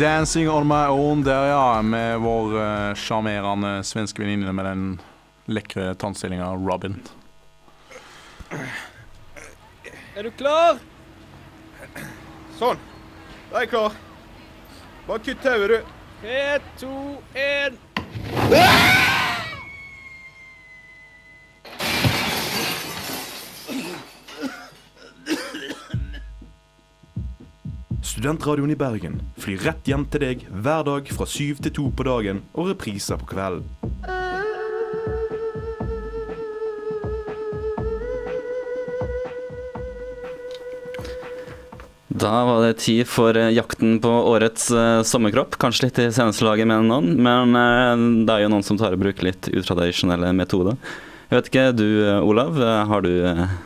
'Dancing 0.07 0.49
On 0.49 0.67
My 0.67 0.87
Own' 0.87 1.23
der, 1.23 1.47
ja, 1.47 1.81
med 1.81 2.19
vår 2.19 2.53
sjarmerende 2.95 3.77
uh, 3.77 3.83
svenske 3.83 4.21
venninne 4.21 4.53
med 4.55 4.65
den 4.65 4.85
lekre 5.51 5.95
tannstillinga 5.99 6.47
Robin. 6.55 6.95
Er 10.15 10.23
du 10.23 10.31
klar? 10.31 10.79
Sånn. 12.55 12.79
Da 13.49 13.59
er 13.59 13.65
jeg 13.65 13.73
klar. 13.73 13.99
Bare 15.09 15.25
kutt 15.27 15.43
tauet, 15.43 15.75
du. 15.75 15.91
Tre, 16.23 16.39
to, 16.79 16.95
én. 17.35 19.06
Studentradioen 28.17 28.71
i 28.71 28.75
Bergen 28.75 29.19
flyr 29.38 29.62
rett 29.62 29.86
hjem 29.86 30.01
til 30.09 30.24
deg 30.24 30.45
hver 30.50 30.81
dag 30.88 31.09
fra 31.13 31.25
syv 31.29 31.59
til 31.62 31.74
to 31.77 31.83
på 31.93 32.05
dagen 32.07 32.39
og 32.57 32.71
repriser 32.71 33.19
på 33.21 33.27
kvelden. 33.29 33.67
Da 42.09 42.33
var 42.50 42.65
det 42.65 42.79
tid 42.81 43.05
for 43.05 43.38
eh, 43.38 43.53
jakten 43.53 44.00
på 44.01 44.09
årets 44.09 44.71
uh, 44.74 45.05
sommerkropp. 45.05 45.59
Kanskje 45.62 45.86
litt 45.86 46.01
i 46.01 46.09
seneste 46.09 46.47
laget 46.47 46.65
med 46.65 46.89
noen, 46.89 47.13
men 47.21 47.53
uh, 47.53 48.25
det 48.25 48.33
er 48.33 48.47
jo 48.47 48.51
noen 48.55 48.65
som 48.65 48.81
tar 48.81 48.97
i 48.97 49.01
bruk 49.05 49.21
litt 49.21 49.51
utradisjonelle 49.53 50.33
metoder. 50.33 50.81
Jeg 51.29 51.38
vet 51.38 51.53
ikke, 51.53 51.69
du 51.77 51.88
Olav, 52.24 52.57
har 52.89 53.05
du 53.05 53.13
eh, 53.29 53.57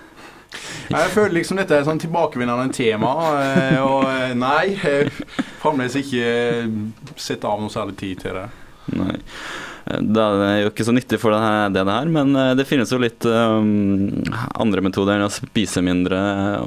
Jeg 0.91 1.12
føler 1.13 1.36
liksom 1.39 1.60
dette 1.60 1.75
er 1.75 1.83
et 1.83 1.88
sånn 1.88 2.01
tilbakevendende 2.01 2.75
tema, 2.75 3.12
eh, 3.41 3.77
og 3.81 4.05
eh, 4.10 4.33
nei, 4.38 4.75
fremdeles 5.62 5.98
ikke 6.01 6.31
eh, 6.31 6.71
sett 7.19 7.45
av 7.48 7.62
noe 7.62 7.71
særlig 7.74 7.98
tid 8.00 8.24
til 8.24 8.39
det. 8.39 8.48
Nei. 8.98 9.17
Det 9.91 10.24
er 10.24 10.57
jo 10.62 10.69
ikke 10.69 10.86
så 10.88 10.93
nyttig 10.93 11.17
for 11.19 11.33
det, 11.33 11.39
her, 11.41 11.71
det 11.74 11.83
her, 11.88 12.10
men 12.13 12.36
det 12.55 12.67
finnes 12.69 12.91
jo 12.93 13.00
litt 13.01 13.25
andre 13.25 14.83
metoder 14.86 15.17
enn 15.17 15.25
å 15.25 15.33
spise 15.33 15.81
mindre 15.83 16.19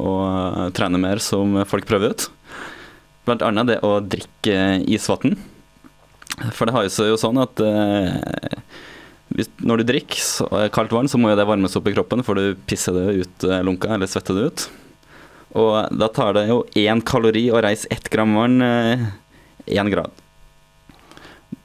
og 0.02 0.74
trene 0.76 1.00
mer 1.00 1.22
som 1.22 1.60
folk 1.70 1.86
prøver 1.88 2.12
ut. 2.12 2.26
Blant 3.24 3.44
annet 3.46 3.70
det 3.70 3.78
å 3.86 3.94
drikke 4.02 4.82
isvann. 4.92 5.38
For 6.52 6.66
det 6.66 6.74
har 6.74 6.84
jo 6.84 6.92
seg 6.92 7.12
jo 7.12 7.20
sånn 7.22 7.40
at 7.40 7.62
hvis, 9.34 9.50
når 9.66 9.82
du 9.82 9.86
drikker 9.92 10.22
eh, 10.62 10.68
kaldt 10.74 10.94
vann, 10.94 11.10
så 11.10 11.18
må 11.20 11.32
jo 11.32 11.38
det 11.38 11.46
varmes 11.48 11.74
opp 11.78 11.88
i 11.90 11.94
kroppen, 11.96 12.22
for 12.26 12.38
du 12.38 12.54
pisser 12.70 12.94
det 12.96 13.06
ut 13.24 13.46
eh, 13.48 13.62
lunka, 13.66 13.92
eller 13.96 14.10
svetter 14.10 14.38
det 14.38 14.48
ut. 14.50 14.66
Og 15.54 15.74
da 15.94 16.08
tar 16.10 16.34
det 16.34 16.48
jo 16.48 16.62
én 16.80 17.02
kalori 17.06 17.44
å 17.54 17.60
reise 17.62 17.86
ett 17.94 18.08
gram 18.10 18.32
vann 18.34 18.56
én 19.70 19.90
grad. 19.92 20.10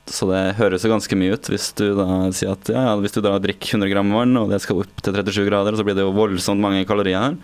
Så 0.09 0.25
det 0.29 0.55
høres 0.57 0.85
jo 0.85 0.89
ganske 0.91 1.17
mye 1.17 1.35
ut 1.37 1.49
hvis 1.51 1.67
du 1.77 1.87
da 1.97 2.05
sier 2.33 2.53
at 2.55 2.69
ja, 2.73 2.81
ja, 2.87 2.93
hvis 3.01 3.13
du 3.13 3.19
da 3.25 3.35
drikker 3.41 3.75
100 3.77 3.89
gram 3.91 4.13
vann, 4.13 4.37
og 4.41 4.49
det 4.53 4.59
skal 4.63 4.81
opp 4.83 5.01
til 5.05 5.17
37 5.17 5.45
grader, 5.49 5.77
så 5.77 5.85
blir 5.85 5.97
det 5.97 6.05
jo 6.05 6.13
voldsomt 6.15 6.61
mange 6.61 6.85
kalorier 6.89 7.21
her. 7.21 7.35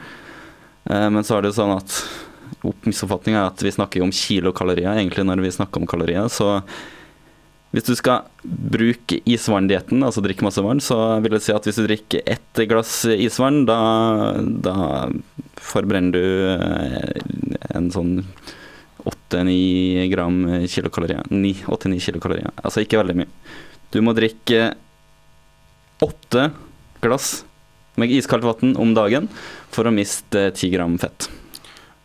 Eh, 0.90 1.08
men 1.14 1.26
så 1.26 1.38
er 1.38 1.46
det 1.46 1.52
jo 1.54 1.60
sånn 1.60 1.76
at 1.78 1.98
opp- 2.66 2.86
misoppfatninga 2.90 3.42
er 3.44 3.52
at 3.52 3.66
vi 3.66 3.74
snakker 3.74 4.02
jo 4.02 4.08
om 4.08 4.14
kilokalorier 4.14 4.98
egentlig 5.02 5.26
når 5.26 5.42
vi 5.46 5.54
snakker 5.58 5.82
om 5.82 5.90
kalorier. 5.90 6.30
Så 6.34 6.50
hvis 7.76 7.90
du 7.90 7.96
skal 8.00 8.30
bruke 8.44 9.18
isvanndietten, 9.28 10.00
altså 10.08 10.24
drikke 10.24 10.46
masse 10.48 10.64
vann, 10.64 10.80
så 10.80 10.96
vil 11.24 11.36
jeg 11.36 11.44
si 11.44 11.56
at 11.56 11.66
hvis 11.68 11.80
du 11.82 11.84
drikker 11.84 12.22
ett 12.32 12.62
glass 12.72 13.02
isvann, 13.12 13.66
da, 13.68 13.80
da 14.40 14.76
forbrenner 15.60 16.16
du 16.16 16.24
eh, 16.56 17.66
en 17.76 17.92
sånn 17.92 18.22
8-9 19.04 20.08
gram 20.14 20.40
kilokalorier. 20.72 21.28
8-9 21.28 22.00
kilokalorier. 22.08 22.54
Altså 22.64 22.86
ikke 22.86 23.02
veldig 23.02 23.20
mye. 23.20 23.32
Du 23.92 24.00
må 24.06 24.16
drikke 24.18 24.72
åtte 26.06 26.50
glass 27.04 27.42
med 28.00 28.12
iskaldt 28.12 28.48
vann 28.48 28.78
om 28.80 28.96
dagen 28.96 29.28
for 29.74 29.88
å 29.88 29.94
miste 29.94 30.48
10 30.56 30.72
gram 30.74 30.96
fett. 31.02 31.28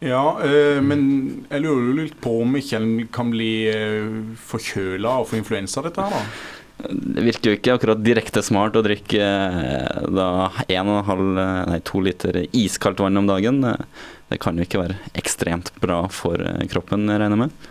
Ja, 0.01 0.41
eh, 0.41 0.79
men 0.81 1.03
jeg 1.51 1.61
lurer 1.61 1.91
jo 1.91 1.97
litt 1.99 2.17
på 2.25 2.39
om 2.41 2.57
ikke 2.57 2.79
en 2.79 2.93
kan 3.13 3.29
bli 3.33 3.53
eh, 3.69 4.07
forkjøla 4.49 5.19
og 5.21 5.29
få 5.29 5.37
influensa 5.41 5.83
av 5.83 5.91
dette 5.91 6.07
her, 6.07 6.15
da? 6.17 6.57
Det 6.81 7.25
virker 7.27 7.51
jo 7.51 7.57
ikke 7.59 7.75
akkurat 7.77 8.01
direkte 8.01 8.41
smart 8.41 8.79
å 8.81 8.85
drikke 8.87 9.21
eh, 9.21 10.07
da 10.09 10.31
1,5, 10.65 11.27
nei 11.69 11.83
2 11.85 12.03
liter 12.07 12.41
iskaldt 12.49 13.05
vann 13.05 13.21
om 13.21 13.29
dagen. 13.29 13.61
Det 13.61 14.41
kan 14.41 14.57
jo 14.57 14.65
ikke 14.65 14.81
være 14.87 14.97
ekstremt 15.21 15.69
bra 15.85 16.07
for 16.09 16.41
kroppen, 16.41 16.73
kroppen, 16.73 17.05
regner 17.13 17.37
jeg 17.37 17.43
med. 17.45 17.69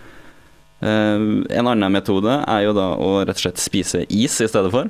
En 0.79 1.67
annen 1.67 1.91
metode 1.91 2.37
er 2.39 2.61
jo 2.63 2.75
da 2.77 2.91
å 3.01 3.09
rett 3.25 3.35
og 3.35 3.41
slett 3.41 3.59
spise 3.59 4.05
is 4.05 4.37
i 4.39 4.47
stedet 4.47 4.69
for. 4.71 4.87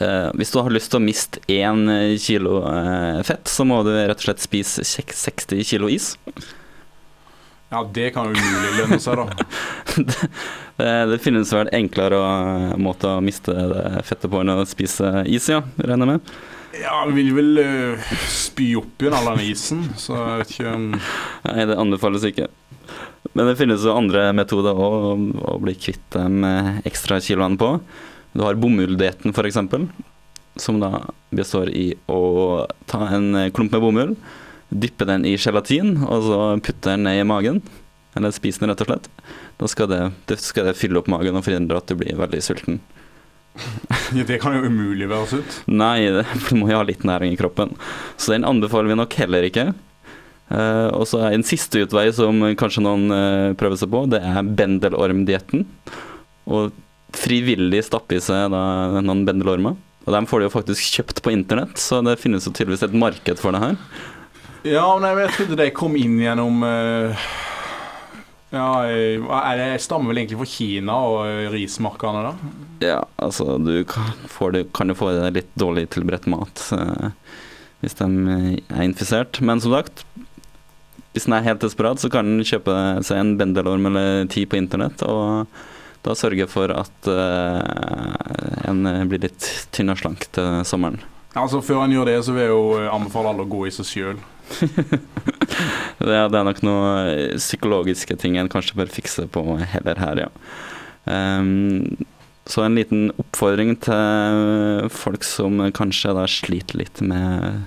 Eh, 0.00 0.30
Hvis 0.38 0.54
du 0.54 0.60
har 0.60 0.72
lyst 0.72 0.92
til 0.92 1.00
å 1.00 1.04
miste 1.04 1.42
én 1.52 1.84
kilo 2.22 2.62
eh, 2.70 3.20
fett, 3.26 3.48
så 3.50 3.66
må 3.68 3.82
du 3.86 3.92
rett 3.94 4.18
og 4.18 4.26
slett 4.28 4.44
spise 4.44 4.84
60 4.86 5.64
kilo 5.68 5.90
is. 5.92 6.14
Ja, 7.72 7.80
det 7.88 8.10
kan 8.12 8.28
jo 8.28 8.36
umulig 8.36 8.74
lønne 8.80 9.00
seg, 9.00 9.20
da. 9.22 9.46
det, 10.08 10.32
Eh, 10.82 11.06
det 11.06 11.18
finnes 11.18 11.52
vel 11.52 11.68
enklere 11.74 12.18
måte 12.80 13.10
å 13.18 13.22
miste 13.24 13.52
det 13.52 14.02
fettet 14.08 14.30
på 14.32 14.40
enn 14.40 14.54
å 14.54 14.64
spise 14.68 15.22
is, 15.28 15.48
ja, 15.52 15.60
regner 15.76 16.06
jeg 16.06 16.12
med. 16.14 16.34
Ja, 16.80 17.02
vi 17.04 17.20
vil 17.20 17.34
vel 17.36 17.58
uh, 17.60 18.12
spy 18.32 18.70
opp 18.80 19.02
igjen 19.02 19.16
all 19.18 19.28
den 19.34 19.42
isen, 19.44 19.82
så 20.00 20.16
jeg 20.16 20.38
vet 20.40 20.54
ikke 20.54 20.70
om 20.72 20.86
Nei, 20.94 21.66
det 21.68 21.76
anbefales 21.76 22.24
ikke. 22.24 22.46
Men 23.36 23.50
det 23.50 23.58
finnes 23.58 23.84
jo 23.84 23.92
andre 23.92 24.30
metoder 24.36 24.80
å, 24.80 24.88
å 25.52 25.58
bli 25.60 25.76
kvitt 25.76 26.16
de 26.16 26.54
ekstra 26.88 27.20
kiloene 27.20 27.60
på. 27.60 27.74
Du 28.32 28.44
har 28.44 28.58
bomulldietten, 28.60 29.34
f.eks., 29.34 29.60
som 30.60 30.80
da 30.82 31.06
består 31.32 31.70
i 31.72 31.92
å 32.12 32.66
ta 32.90 33.06
en 33.16 33.32
klump 33.56 33.72
med 33.72 33.84
bomull, 33.84 34.16
dyppe 34.68 35.06
den 35.08 35.24
i 35.28 35.36
gelatin, 35.40 35.94
og 36.04 36.26
så 36.26 36.40
putte 36.64 36.92
den 36.92 37.06
ned 37.08 37.20
i 37.20 37.28
magen. 37.28 37.62
Eller 38.16 38.32
spise 38.34 38.60
den, 38.60 38.72
rett 38.72 38.82
og 38.84 38.90
slett. 38.90 39.08
Da 39.60 39.68
skal 39.70 39.88
det, 39.88 40.00
det 40.28 40.40
skal 40.44 40.68
det 40.68 40.76
fylle 40.76 41.00
opp 41.00 41.08
magen 41.12 41.38
og 41.38 41.46
forhindre 41.46 41.80
at 41.80 41.88
du 41.88 41.96
blir 42.00 42.18
veldig 42.18 42.42
sulten. 42.44 42.80
ja, 44.16 44.24
Det 44.24 44.38
kan 44.40 44.56
jo 44.56 44.68
umulig 44.68 45.08
være 45.10 45.30
sunt. 45.34 45.62
Nei, 45.68 46.08
det, 46.12 46.26
du 46.48 46.56
må 46.60 46.70
jo 46.70 46.80
ha 46.80 46.86
litt 46.88 47.04
næring 47.08 47.34
i 47.34 47.40
kroppen. 47.40 47.74
Så 48.16 48.34
den 48.34 48.48
anbefaler 48.48 48.92
vi 48.92 49.00
nok 49.00 49.16
heller 49.20 49.48
ikke. 49.48 49.70
Uh, 50.52 50.92
og 50.92 51.06
så 51.08 51.22
er 51.24 51.36
en 51.36 51.46
siste 51.46 51.86
utvei 51.86 52.10
som 52.12 52.42
kanskje 52.60 52.84
noen 52.84 53.06
uh, 53.08 53.56
prøver 53.56 53.78
seg 53.80 53.92
på, 53.92 54.04
det 54.12 54.20
er 54.20 54.48
bendelormdietten. 54.60 55.64
Og 56.52 56.74
frivillig 57.18 57.82
stappe 57.86 58.18
i 58.18 58.22
seg 58.22 58.50
da, 58.52 58.62
noen 59.02 59.24
bendelormer. 59.28 59.78
Og 60.02 60.16
dem 60.16 60.26
får 60.26 60.42
de 60.42 60.48
jo 60.48 60.56
faktisk 60.56 60.98
kjøpt 60.98 61.22
på 61.22 61.32
internett, 61.34 61.78
så 61.78 62.00
det 62.02 62.18
finnes 62.20 62.46
jo 62.46 62.52
tydeligvis 62.54 62.84
et 62.88 62.98
marked 62.98 63.38
for 63.38 63.54
det 63.54 63.62
her. 63.62 63.78
Ja, 64.66 64.86
nei, 65.02 65.12
men 65.14 65.26
jeg 65.26 65.34
trodde 65.36 65.58
de 65.58 65.70
kom 65.74 65.96
inn 65.98 66.20
gjennom 66.22 66.62
uh, 66.62 67.24
Ja, 68.52 68.66
jeg 68.86 69.58
det 69.58 69.68
stammer 69.82 70.12
vel 70.12 70.22
egentlig 70.22 70.38
fra 70.42 70.50
Kina 70.52 70.98
og 71.08 71.22
eh, 71.26 71.48
rismarkene, 71.50 72.20
da? 72.28 72.52
Ja, 72.84 72.98
altså 73.22 73.56
du 73.58 73.80
kan, 73.88 74.12
får 74.30 74.54
det, 74.54 74.62
kan 74.76 74.92
jo 74.92 74.98
få 74.98 75.10
litt 75.34 75.50
dårlig 75.58 75.88
tilberedt 75.94 76.28
mat 76.30 76.62
uh, 76.76 77.10
hvis 77.82 77.98
de 77.98 78.06
eh, 78.06 78.60
er 78.70 78.86
infisert. 78.86 79.40
Men 79.42 79.62
som 79.62 79.74
sagt, 79.74 80.04
hvis 81.12 81.26
den 81.26 81.36
er 81.36 81.46
helt 81.48 81.64
desperat, 81.64 82.02
så 82.02 82.10
kan 82.12 82.28
den 82.28 82.46
kjøpe 82.46 82.76
seg 83.06 83.18
en 83.18 83.34
bendelorm 83.40 83.88
eller 83.90 84.28
ti 84.30 84.44
på 84.46 84.60
internett, 84.60 85.02
og 85.02 85.48
da 86.02 86.14
sørge 86.18 86.48
for 86.50 86.72
at 86.74 87.08
uh, 87.08 88.68
en 88.68 88.86
blir 89.10 89.22
litt 89.28 89.48
tynn 89.74 89.92
og 89.92 90.00
slank 90.00 90.26
til 90.34 90.62
sommeren. 90.66 91.00
Altså 91.38 91.62
Før 91.64 91.84
en 91.84 91.94
gjør 91.94 92.10
det, 92.10 92.18
så 92.26 92.34
vil 92.34 92.44
jeg 92.44 92.52
jo 92.52 92.64
eh, 92.76 92.90
anbefale 92.92 93.30
alle 93.32 93.46
å 93.46 93.48
gå 93.48 93.64
i 93.64 93.72
seg 93.72 93.88
sjøl. 93.88 94.22
Det, 96.02 96.08
det 96.10 96.34
er 96.34 96.46
nok 96.48 96.58
noen 96.66 97.36
psykologiske 97.38 98.16
ting 98.18 98.34
en 98.40 98.48
kanskje 98.50 98.74
bør 98.80 98.88
fikse 98.90 99.22
på 99.30 99.42
heller 99.60 100.00
her, 100.02 100.22
ja. 100.24 100.30
Um, 101.06 101.94
så 102.50 102.64
en 102.64 102.74
liten 102.74 103.12
oppfordring 103.22 103.76
til 103.86 104.88
folk 104.90 105.22
som 105.22 105.62
kanskje 105.76 106.16
da 106.18 106.26
sliter 106.26 106.80
litt 106.82 107.04
med 107.06 107.62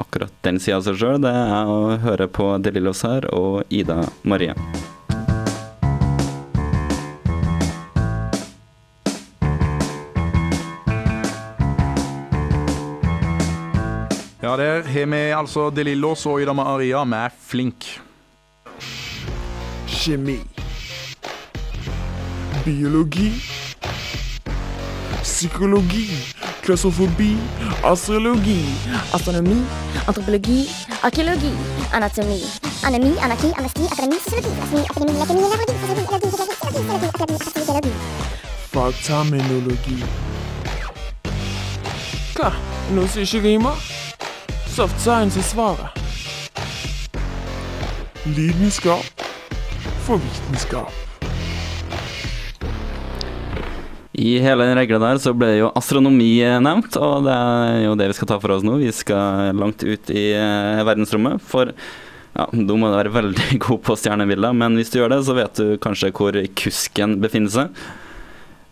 akkurat 0.00 0.32
den 0.46 0.62
sida 0.62 0.80
av 0.80 0.88
seg 0.88 0.96
sjøl, 1.02 1.20
det 1.26 1.34
er 1.34 1.68
å 1.68 1.98
høre 2.06 2.30
på 2.32 2.54
De 2.64 2.72
Lillos 2.72 3.04
her 3.04 3.28
og 3.36 3.68
Ida 3.68 4.00
Marie. 4.24 4.56
Ja, 14.44 14.56
der 14.56 14.82
har 14.82 15.06
vi 15.06 15.16
altså 15.16 15.70
De 15.70 15.84
Lillos 15.84 16.26
og 16.26 16.42
Ida 16.42 16.52
Maria 16.52 17.04
med 17.04 17.30
Flink. 17.48 17.84
Kjemi. 19.88 20.36
Biologi. 22.64 23.30
Psykologi. 25.22 26.10
Klaustrofobi. 26.62 27.38
Astrologi. 27.84 28.60
Astronomi, 29.14 29.64
antropologi, 30.08 30.68
arkeologi, 31.02 31.52
anatomi, 31.94 32.40
anemi, 32.86 33.16
anarki, 33.24 33.48
anesti, 33.58 33.82
akademi, 33.92 34.20
sosiologi, 34.24 34.84
astronomi, 34.90 35.20
akademi, 35.20 35.20
lekemi, 35.20 35.40
nevrologi, 35.40 35.74
fysiologi, 35.80 36.06
allergi, 36.12 36.54
fysiologi, 36.60 37.08
akademi, 37.14 37.38
astrologi. 37.46 37.92
Hva? 42.36 42.52
Noe 42.92 43.08
som 43.08 43.22
ikke 43.24 43.46
rimer? 43.48 43.93
Soft 44.74 44.98
science 44.98 45.38
er 45.38 45.44
svaret. 45.46 45.98
Lidenskap 48.26 49.22
for 50.02 50.18
vitenskap. 50.18 50.90
I 54.18 54.32
hele 54.42 54.66
den 54.66 54.74
regla 54.74 54.98
der 54.98 55.22
så 55.22 55.30
ble 55.30 55.52
jo 55.60 55.70
astronomi 55.78 56.32
eh, 56.42 56.58
nevnt, 56.58 56.98
og 56.98 57.22
det 57.28 57.38
er 57.38 57.78
jo 57.84 57.94
det 58.00 58.10
vi 58.10 58.18
skal 58.18 58.32
ta 58.32 58.40
for 58.42 58.56
oss 58.56 58.66
nå. 58.66 58.80
Vi 58.82 58.90
skal 58.90 59.54
langt 59.54 59.86
ut 59.86 60.10
i 60.10 60.26
eh, 60.34 60.82
verdensrommet, 60.90 61.38
for 61.46 61.70
ja, 61.70 62.48
da 62.50 62.74
må 62.74 62.90
du 62.90 62.98
være 62.98 63.14
veldig 63.14 63.60
god 63.68 63.84
på 63.86 64.00
stjernebilder, 64.02 64.58
men 64.58 64.80
hvis 64.80 64.90
du 64.90 64.98
gjør 64.98 65.14
det, 65.14 65.22
så 65.28 65.38
vet 65.38 65.54
du 65.54 65.76
kanskje 65.86 66.10
hvor 66.18 66.40
kusken 66.58 67.20
befinner 67.22 67.60
seg. 67.60 67.84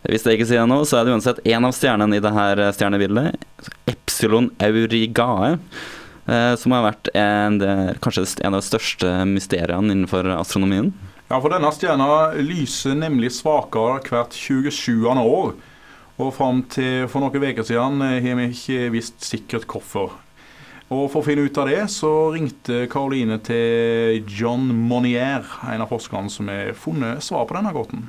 Hvis 0.03 0.25
jeg 0.27 0.35
ikke 0.39 0.47
sier 0.49 0.63
det 0.65 0.69
nå, 0.71 0.81
så 0.83 0.99
er 0.99 1.05
det 1.07 1.13
uansett 1.15 1.39
en 1.47 1.65
av 1.69 1.73
stjernene 1.75 2.17
i 2.17 2.23
dette 2.23 2.69
stjernebildet, 2.75 3.45
Epsilon 3.87 4.49
Aurigae, 4.59 5.53
eh, 6.27 6.55
som 6.59 6.75
har 6.75 6.83
vært 6.89 7.07
en, 7.15 7.57
det- 7.61 7.99
kanskje 8.03 8.25
en 8.43 8.53
av 8.53 8.59
de 8.61 8.67
største 8.67 9.11
mysteriene 9.29 9.93
innenfor 9.95 10.27
astronomien. 10.35 10.91
Ja, 11.31 11.39
for 11.39 11.49
denne 11.49 11.71
stjerna 11.73 12.33
lyser 12.43 12.97
nemlig 12.99 13.31
svakere 13.31 14.01
hvert 14.03 14.35
27. 14.35 15.07
år. 15.23 15.53
Og 16.19 16.29
fram 16.35 16.59
til 16.69 17.07
for 17.09 17.23
noen 17.23 17.33
uker 17.41 17.63
siden 17.65 18.03
eh, 18.05 18.19
har 18.21 18.35
vi 18.37 18.49
ikke 18.51 18.91
visst 18.93 19.23
sikkert 19.23 19.65
hvorfor. 19.71 20.11
Og 20.93 21.07
For 21.09 21.23
å 21.23 21.25
finne 21.25 21.47
ut 21.47 21.57
av 21.57 21.65
det, 21.71 21.79
så 21.89 22.11
ringte 22.35 22.83
Karoline 22.91 23.39
til 23.41 24.19
John 24.29 24.67
Monnier, 24.85 25.41
en 25.71 25.81
av 25.81 25.89
forskerne 25.89 26.29
som 26.29 26.51
har 26.51 26.75
funnet 26.77 27.23
svar 27.23 27.47
på 27.49 27.55
denne 27.57 27.71
gåten. 27.73 28.03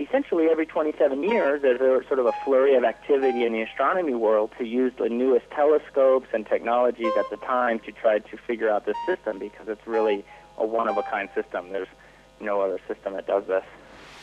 Essentially 0.00 0.46
every 0.48 0.66
27 0.66 1.22
years 1.22 1.60
there's 1.62 1.80
a 1.80 2.06
sort 2.08 2.18
of 2.18 2.26
a 2.26 2.32
flurry 2.44 2.74
of 2.74 2.84
activity 2.84 3.44
in 3.44 3.52
the 3.52 3.62
astronomy 3.62 4.14
world 4.14 4.50
to 4.58 4.64
use 4.64 4.92
the 4.98 5.08
newest 5.08 5.46
telescopes 5.50 6.28
and 6.34 6.46
technologies 6.46 7.12
at 7.22 7.28
the 7.30 7.36
time 7.46 7.78
to 7.86 7.92
try 7.92 8.18
to 8.18 8.36
figure 8.48 8.70
out 8.74 8.82
this 8.86 8.96
system 9.06 9.38
because 9.38 9.66
it's 9.68 9.86
really 9.86 10.24
a 10.58 10.64
one-of-a-kind 10.64 11.28
system. 11.34 11.62
There's 11.72 11.92
no 12.40 12.60
other 12.60 12.78
system 12.88 13.12
that 13.12 13.26
does 13.26 13.44
this. 13.46 13.64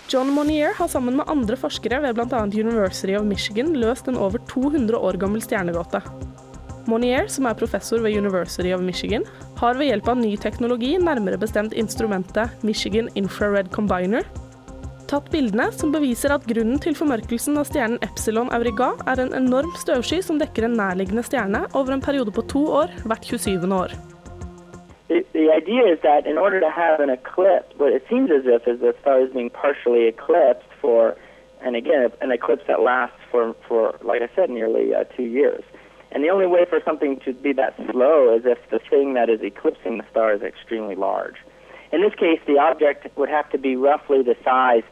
John 0.07 0.29
Monnier 0.31 0.73
har 0.73 0.87
sammen 0.87 1.15
med 1.15 1.25
andre 1.27 1.57
forskere 1.57 2.01
ved 2.01 2.15
bl.a. 2.15 2.41
University 2.45 3.15
of 3.15 3.25
Michigan 3.25 3.73
løst 3.75 4.07
en 4.07 4.17
over 4.17 4.39
200 4.47 4.97
år 4.97 5.19
gammel 5.19 5.41
stjernegåte. 5.41 6.01
Monnier, 6.87 7.27
som 7.27 7.45
er 7.45 7.57
professor 7.59 7.99
ved 7.99 8.15
University 8.15 8.71
of 8.71 8.81
Michigan, 8.81 9.25
har 9.59 9.75
ved 9.75 9.91
hjelp 9.91 10.07
av 10.07 10.21
ny 10.21 10.37
teknologi, 10.39 10.93
nærmere 10.97 11.37
bestemt 11.37 11.75
instrumentet 11.75 12.63
Michigan 12.63 13.09
Infrared 13.19 13.67
Combiner, 13.75 14.23
tatt 15.07 15.29
bildene 15.31 15.69
som 15.71 15.93
beviser 15.93 16.33
at 16.35 16.45
grunnen 16.49 16.79
til 16.83 16.95
formørkelsen 16.97 17.55
av 17.59 17.69
stjernen 17.69 18.01
Epsilon 18.05 18.51
Auriga 18.55 18.89
er 19.07 19.21
en 19.23 19.33
enorm 19.37 19.71
støvsky 19.79 20.19
som 20.25 20.39
dekker 20.41 20.67
en 20.67 20.75
nærliggende 20.79 21.23
stjerne 21.23 21.63
over 21.71 21.95
en 21.95 22.03
periode 22.03 22.33
på 22.35 22.43
to 22.51 22.65
år 22.81 22.91
hvert 23.07 23.27
27. 23.27 23.63
år. 23.71 23.95
The, 25.07 25.23
the 25.31 25.47
idea 25.55 25.87
is 25.87 25.99
that 26.03 26.27
in 26.27 26.37
order 26.37 26.59
to 26.59 26.69
have 26.69 26.99
an 26.99 27.09
eclipse, 27.09 27.71
what 27.79 27.93
it 27.93 28.03
seems 28.09 28.29
as 28.31 28.43
if 28.45 28.67
is 28.67 28.81
the 28.81 28.93
star 28.99 29.21
is 29.23 29.31
being 29.31 29.49
partially 29.49 30.07
eclipsed 30.07 30.67
for, 30.81 31.15
and 31.63 31.77
again, 31.77 32.11
an 32.19 32.31
eclipse 32.31 32.67
that 32.67 32.81
lasts 32.81 33.21
for, 33.31 33.55
for 33.67 33.95
like 34.03 34.21
I 34.21 34.29
said, 34.35 34.49
nearly 34.49 34.93
uh, 34.93 35.05
two 35.15 35.23
years. 35.23 35.63
And 36.11 36.23
the 36.23 36.29
only 36.29 36.47
way 36.47 36.65
for 36.67 36.81
something 36.83 37.19
to 37.23 37.33
be 37.33 37.53
that 37.53 37.75
slow 37.91 38.35
is 38.35 38.43
if 38.45 38.59
the 38.69 38.79
thing 38.89 39.13
that 39.13 39.29
is 39.29 39.39
eclipsing 39.41 39.99
the 39.99 40.05
star 40.11 40.33
is 40.33 40.41
extremely 40.41 40.95
large. 40.95 41.35
In 41.93 42.01
this 42.01 42.15
case, 42.15 42.41
the 42.45 42.59
object 42.59 43.07
would 43.17 43.29
have 43.29 43.49
to 43.51 43.57
be 43.57 43.77
roughly 43.77 44.21
the 44.21 44.35
size 44.43 44.83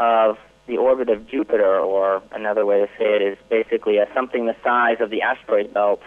of 0.00 0.38
the 0.66 0.78
orbit 0.78 1.08
of 1.08 1.28
Jupiter, 1.28 1.78
or 1.78 2.22
another 2.32 2.64
way 2.64 2.80
to 2.80 2.86
say 2.98 3.16
it 3.16 3.22
is 3.22 3.38
basically 3.48 3.98
a, 3.98 4.08
something 4.14 4.46
the 4.46 4.56
size 4.64 4.96
of 5.00 5.10
the 5.10 5.22
asteroid 5.22 5.72
belt 5.72 6.02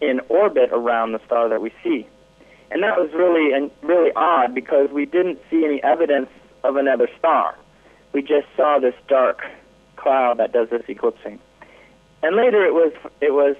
in 0.00 0.20
orbit 0.28 0.70
around 0.72 1.12
the 1.12 1.20
star 1.24 1.48
that 1.48 1.60
we 1.60 1.72
see. 1.82 2.06
And 2.70 2.82
that 2.82 2.96
was 2.98 3.10
really 3.12 3.52
and 3.52 3.70
really 3.82 4.10
odd 4.16 4.54
because 4.54 4.90
we 4.90 5.06
didn't 5.06 5.38
see 5.50 5.64
any 5.64 5.82
evidence 5.82 6.28
of 6.64 6.76
another 6.76 7.08
star. 7.18 7.56
We 8.12 8.22
just 8.22 8.46
saw 8.56 8.78
this 8.78 8.94
dark 9.08 9.42
cloud 9.96 10.38
that 10.38 10.52
does 10.52 10.70
this 10.70 10.82
eclipsing. 10.88 11.38
And 12.22 12.36
later 12.36 12.64
it 12.64 12.74
was 12.74 12.92
it 13.20 13.32
was 13.32 13.56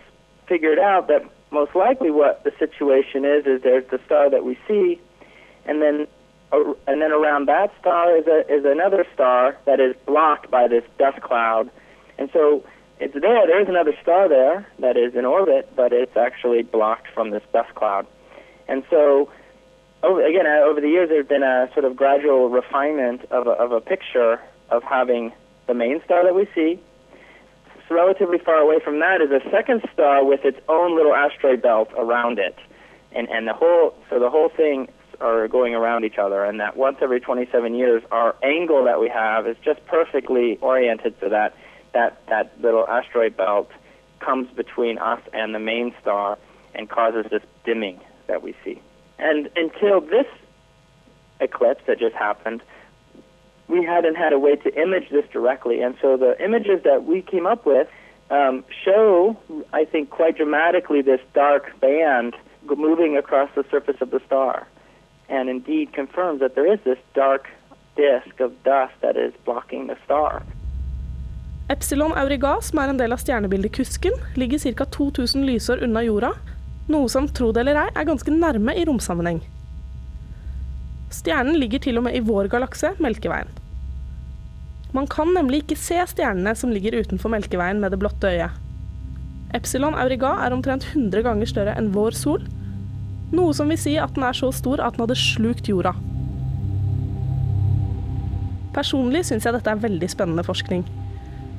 figured 0.49 0.79
out 0.79 1.09
that 1.09 1.23
most 1.51 1.75
likely 1.75 2.11
what 2.11 2.43
the 2.45 2.53
situation 2.59 3.25
is 3.25 3.47
is 3.47 3.63
there's 3.63 3.89
the 3.91 4.01
star 4.05 4.29
that 4.31 4.45
we 4.45 4.59
see, 4.67 5.01
and 5.65 5.81
then 5.81 6.07
and 6.53 7.03
then 7.03 7.13
around 7.13 7.47
that 7.47 7.73
star 7.81 8.17
is 8.17 8.27
a, 8.27 8.41
is 8.53 8.65
another 8.65 9.07
star 9.13 9.57
that 9.65 9.81
is 9.81 9.97
blocked 10.07 10.51
by 10.51 10.69
this 10.69 10.85
dust 10.99 11.21
cloud, 11.21 11.71
and 12.19 12.31
so 12.33 12.65
it's 13.01 13.15
there. 13.15 13.47
There 13.47 13.61
is 13.61 13.69
another 13.69 13.95
star 14.03 14.29
there 14.29 14.67
that 14.79 14.97
is 14.97 15.15
in 15.15 15.25
orbit, 15.25 15.71
but 15.75 15.93
it's 15.93 16.17
actually 16.17 16.63
blocked 16.63 17.09
from 17.13 17.31
this 17.31 17.43
dust 17.53 17.75
cloud. 17.75 18.07
And 18.69 18.85
so, 18.89 19.31
over, 20.03 20.25
again, 20.25 20.47
uh, 20.47 20.65
over 20.65 20.81
the 20.81 20.89
years, 20.89 21.09
there's 21.09 21.27
been 21.27 21.43
a 21.43 21.69
sort 21.73 21.85
of 21.85 21.97
gradual 21.97 22.49
refinement 22.49 23.25
of 23.31 23.47
a, 23.47 23.51
of 23.51 23.73
a 23.73 23.81
picture 23.81 24.41
of 24.71 24.83
having 24.85 25.33
the 25.67 25.75
main 25.75 26.03
star 26.05 26.25
that 26.25 26.35
we 26.35 26.49
see. 26.55 26.81
Relatively 27.91 28.39
far 28.39 28.57
away 28.57 28.81
from 28.83 29.01
that 29.01 29.21
is 29.21 29.31
a 29.31 29.43
second 29.51 29.83
star 29.93 30.25
with 30.25 30.45
its 30.45 30.59
own 30.69 30.97
little 30.97 31.15
asteroid 31.15 31.61
belt 31.61 31.91
around 31.99 32.39
it, 32.39 32.57
and 33.13 33.29
and 33.29 33.47
the 33.47 33.53
whole 33.53 33.95
so 34.09 34.19
the 34.19 34.31
whole 34.31 34.49
thing 34.49 34.89
are 35.25 35.49
going 35.49 35.75
around 35.75 36.05
each 36.05 36.19
other, 36.19 36.45
and 36.45 36.61
that 36.61 36.77
once 36.77 36.99
every 37.01 37.21
27 37.21 37.75
years, 37.75 38.03
our 38.11 38.37
angle 38.43 38.85
that 38.85 39.01
we 39.01 39.09
have 39.09 39.47
is 39.47 39.57
just 39.65 39.85
perfectly 39.87 40.59
oriented 40.59 41.15
so 41.21 41.29
that 41.29 41.57
that 41.93 42.27
that 42.27 42.53
little 42.61 42.87
asteroid 42.89 43.37
belt 43.37 43.71
comes 44.21 44.49
between 44.55 44.99
us 44.99 45.21
and 45.33 45.55
the 45.55 45.59
main 45.59 45.95
star 46.01 46.39
and 46.75 46.89
causes 46.89 47.27
this 47.31 47.43
dimming 47.65 48.01
that 48.27 48.43
we 48.43 48.55
see. 48.65 48.81
And 49.19 49.49
until 49.57 50.01
this 50.01 50.27
eclipse 51.41 51.83
that 51.87 51.99
just 51.99 52.15
happened, 52.15 52.63
we 53.69 53.85
hadn't 53.85 54.17
had 54.17 54.33
a 54.33 54.39
way 54.39 54.57
to 54.57 54.83
image 54.83 55.09
this 55.11 55.25
directly. 55.33 55.81
And 55.81 55.97
so 56.01 56.17
the 56.17 56.43
images 56.43 56.83
that 56.85 57.05
we 57.05 57.23
came 57.23 57.47
up 57.47 57.65
with 57.65 57.89
um, 58.31 58.65
show, 58.85 59.37
I 59.73 59.85
think, 59.85 60.11
quite 60.11 60.37
dramatically 60.37 61.03
this 61.03 61.21
dark 61.33 61.79
band 61.81 62.35
moving 62.65 63.17
across 63.17 63.51
the 63.55 63.65
surface 63.71 63.97
of 64.01 64.11
the 64.11 64.21
star. 64.27 64.67
And 65.29 65.49
indeed 65.49 65.93
confirms 65.93 66.41
that 66.41 66.55
there 66.55 66.73
is 66.73 66.81
this 66.85 66.99
dark 67.15 67.49
disk 67.97 68.41
of 68.41 68.53
dust 68.65 68.95
that 69.01 69.17
is 69.17 69.33
blocking 69.45 69.87
the 69.87 69.97
star. 70.05 70.43
Epsilon 71.69 72.13
Auriga, 72.13 72.59
som 72.61 72.79
er 72.83 72.91
en 72.93 72.99
del 73.01 73.15
av 73.15 73.23
stjernebildet 73.23 73.73
Kusken, 73.73 74.13
ligger 74.37 74.61
ca. 74.77 74.85
2000 74.85 75.47
lysår 75.47 75.85
unna 75.87 76.03
jorda, 76.05 76.35
noe 76.93 77.09
som, 77.09 77.29
tro 77.29 77.53
det 77.57 77.63
eller 77.65 77.87
ei, 77.87 77.91
er 77.97 78.09
ganske 78.09 78.35
nærme 78.35 78.75
i 78.77 78.85
romsammenheng. 78.85 79.41
Stjernen 81.15 81.57
ligger 81.57 81.81
til 81.81 81.97
og 81.97 82.05
med 82.05 82.19
i 82.19 82.25
vår 82.27 82.51
galakse, 82.53 82.93
Melkeveien. 83.01 83.49
Man 84.95 85.09
kan 85.11 85.33
nemlig 85.35 85.63
ikke 85.65 85.79
se 85.81 86.03
stjernene 86.11 86.53
som 86.59 86.71
ligger 86.71 86.99
utenfor 87.01 87.33
Melkeveien 87.33 87.81
med 87.81 87.95
det 87.95 88.03
blotte 88.03 88.29
øyet. 88.29 88.61
Epsilon 89.55 89.97
Auriga 89.97 90.35
er 90.45 90.53
omtrent 90.53 90.85
100 90.93 91.25
ganger 91.25 91.49
større 91.49 91.75
enn 91.79 91.93
vår 91.95 92.17
sol, 92.19 92.45
Noe 93.35 93.55
som 93.57 93.71
vil 93.71 93.81
si 93.81 93.97
at 93.99 94.15
den 94.15 94.27
er 94.27 94.37
så 94.37 94.51
stor 94.55 94.83
at 94.85 94.95
den 94.95 95.05
hadde 95.05 95.19
slukt 95.19 95.69
jorda. 95.71 95.95
Personlig 98.75 99.25
syns 99.29 99.47
jeg 99.47 99.55
dette 99.55 99.71
er 99.71 99.83
veldig 99.83 100.09
spennende 100.11 100.45
forskning. 100.47 100.83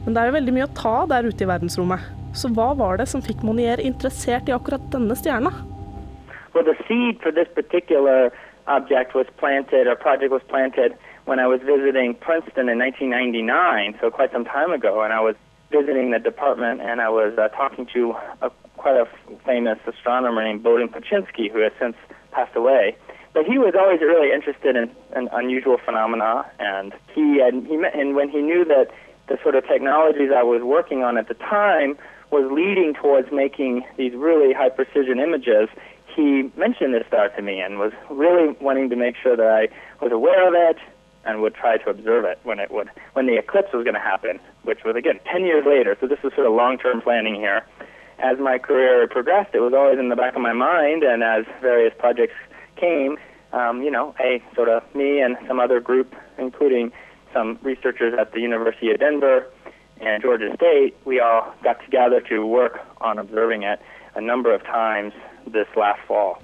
Men 0.05 0.15
det 0.15 0.21
er 0.21 0.29
jo 0.29 0.35
veldig 0.35 0.53
mye 0.55 0.67
å 0.67 0.75
ta 0.77 0.95
der 1.09 1.27
ute 1.27 1.45
i 1.45 1.49
verdensrommet. 1.49 2.03
Så 2.35 2.51
hva 2.51 2.73
var 2.77 2.99
det 2.99 3.07
som 3.07 3.23
fikk 3.23 3.43
Monier 3.47 3.79
interessert 3.79 4.49
i 4.51 4.55
akkurat 4.55 4.83
denne 4.93 5.15
stjerna? 5.15 5.53
Well, 6.53 6.67
the 6.67 6.75
seed 6.88 7.21
for 7.23 7.31
this 7.31 7.47
particular 7.55 8.31
object 8.67 9.15
was 9.15 9.27
planted, 9.39 9.88
or 9.88 9.95
project 9.95 10.31
was 10.31 10.43
planted, 10.47 10.95
when 11.25 11.39
I 11.39 11.47
was 11.47 11.59
visiting 11.61 12.13
Princeton 12.15 12.69
in 12.69 12.77
1999, 12.79 13.97
so 13.99 14.11
quite 14.11 14.31
some 14.31 14.45
time 14.45 14.71
ago, 14.71 15.01
and 15.01 15.11
I 15.13 15.21
was 15.21 15.35
visiting 15.71 16.12
the 16.12 16.19
department 16.19 16.82
and 16.82 17.01
I 17.01 17.10
was 17.10 17.38
uh, 17.38 17.47
talking 17.49 17.88
to 17.93 18.15
a, 18.41 18.49
quite 18.78 18.95
a 18.95 19.08
famous 19.45 19.80
astronomer 19.88 20.43
named 20.43 20.63
Bodin 20.63 20.89
Paczynski, 20.89 21.51
who 21.51 21.60
has 21.60 21.71
since 21.80 21.95
passed 22.32 22.56
away. 22.56 22.95
But 23.34 23.45
he 23.45 23.58
was 23.58 23.73
always 23.78 23.99
really 23.99 24.32
interested 24.32 24.75
in, 24.75 24.89
in 25.15 25.28
unusual 25.34 25.78
phenomena, 25.84 26.45
and 26.60 26.93
he 27.13 27.39
had, 27.43 27.54
he 27.67 27.75
and 27.93 28.15
when 28.15 28.30
he 28.30 28.41
knew 28.41 28.63
that 28.65 28.88
the 29.28 29.38
sort 29.43 29.56
of 29.56 29.67
technologies 29.67 30.32
I 30.34 30.43
was 30.43 30.62
working 30.63 31.04
on 31.04 31.17
at 31.17 31.28
the 31.28 31.34
time 31.34 31.97
was 32.32 32.49
leading 32.51 32.93
towards 32.93 33.32
making 33.32 33.84
these 33.97 34.13
really 34.13 34.54
high 34.54 34.69
precision 34.69 35.19
images, 35.19 35.67
he 36.15 36.49
mentioned 36.56 36.93
this 36.93 37.06
star 37.08 37.30
to 37.30 37.41
me 37.41 37.60
and 37.60 37.78
was 37.78 37.91
really 38.10 38.56
wanting 38.62 38.89
to 38.89 38.95
make 38.95 39.15
sure 39.21 39.36
that 39.36 39.47
I 39.47 39.67
was 40.04 40.12
aware 40.12 40.47
of 40.47 40.54
it 40.54 40.78
and 41.25 41.41
would 41.41 41.55
try 41.55 41.77
to 41.77 41.89
observe 41.89 42.25
it 42.25 42.39
when 42.43 42.59
it 42.59 42.71
would 42.71 42.89
when 43.13 43.25
the 43.25 43.38
eclipse 43.38 43.73
was 43.73 43.83
going 43.83 43.95
to 43.95 43.99
happen, 43.99 44.39
which 44.63 44.83
was 44.83 44.95
again 44.95 45.19
10 45.31 45.43
years 45.43 45.65
later. 45.65 45.97
So 45.99 46.07
this 46.07 46.19
was 46.23 46.33
sort 46.33 46.47
of 46.47 46.53
long-term 46.53 47.01
planning 47.01 47.35
here. 47.35 47.65
As 48.19 48.39
my 48.39 48.57
career 48.57 49.07
progressed, 49.07 49.53
it 49.53 49.59
was 49.59 49.73
always 49.73 49.99
in 49.99 50.09
the 50.09 50.15
back 50.15 50.35
of 50.35 50.41
my 50.41 50.53
mind, 50.53 51.03
and 51.03 51.21
as 51.21 51.43
various 51.61 51.93
projects 51.97 52.35
came, 52.77 53.17
um, 53.51 53.81
you 53.81 53.91
know, 53.91 54.15
a 54.19 54.41
sort 54.55 54.69
of 54.69 54.83
me 54.95 55.19
and 55.19 55.35
some 55.47 55.59
other 55.59 55.81
group, 55.81 56.15
including 56.38 56.91
some 57.33 57.59
researchers 57.61 58.13
at 58.17 58.31
the 58.31 58.39
University 58.39 58.89
of 58.91 58.99
Denver 58.99 59.45
and 59.99 60.21
Georgia 60.21 60.53
State, 60.55 60.95
we 61.05 61.19
all 61.19 61.53
got 61.63 61.83
together 61.83 62.21
to 62.21 62.45
work 62.45 62.79
on 63.01 63.17
observing 63.17 63.63
it 63.63 63.81
a 64.15 64.21
number 64.21 64.53
of 64.53 64.63
times 64.63 65.13
this 65.53 65.69
last 65.75 66.01
fall. 66.08 66.38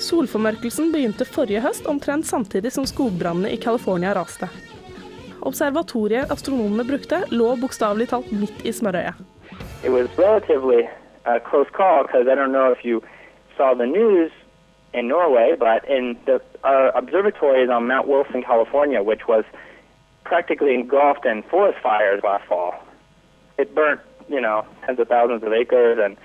Solformørkelsen 0.00 0.92
begynte 0.94 1.26
forrige 1.28 1.60
høst, 1.60 1.86
omtrent 1.86 2.26
samtidig 2.26 2.72
som 2.72 2.86
skogbrannene 2.88 3.52
i 3.52 3.60
California 3.60 4.14
raste. 4.16 4.48
Observatoriet 5.42 6.32
astronomene 6.32 6.84
brukte, 6.88 7.22
lå 7.30 7.54
bokstavelig 7.60 8.08
talt 8.12 8.32
midt 8.32 8.64
i 8.64 8.72
smørøyet. 8.72 9.20
It 9.84 9.92
was 9.92 10.08
relatively 10.18 10.88
a 11.24 11.38
close 11.40 11.70
call 11.72 12.04
because 12.04 12.28
I 12.28 12.34
don't 12.34 12.52
know 12.52 12.70
if 12.72 12.84
you 12.84 13.02
saw 13.56 13.74
the 13.74 13.86
news 13.86 14.32
in 14.92 15.08
Norway, 15.08 15.54
but 15.56 15.84
in 15.88 16.16
the 16.26 16.40
our 16.64 16.90
observatory 16.94 17.66
on 17.68 17.86
Mount 17.86 18.06
Wilson, 18.06 18.42
California, 18.42 19.02
which 19.02 19.26
was 19.28 19.44
practically 20.24 20.74
engulfed 20.74 21.24
in 21.24 21.42
forest 21.44 21.78
fires 21.82 22.20
last 22.22 22.44
fall. 22.46 22.74
It 23.58 23.74
burnt, 23.74 24.00
you 24.28 24.40
know, 24.40 24.64
tens 24.84 24.98
of 25.00 25.08
thousands 25.08 25.42
of 25.42 25.52
acres, 25.52 25.98
and 26.02 26.16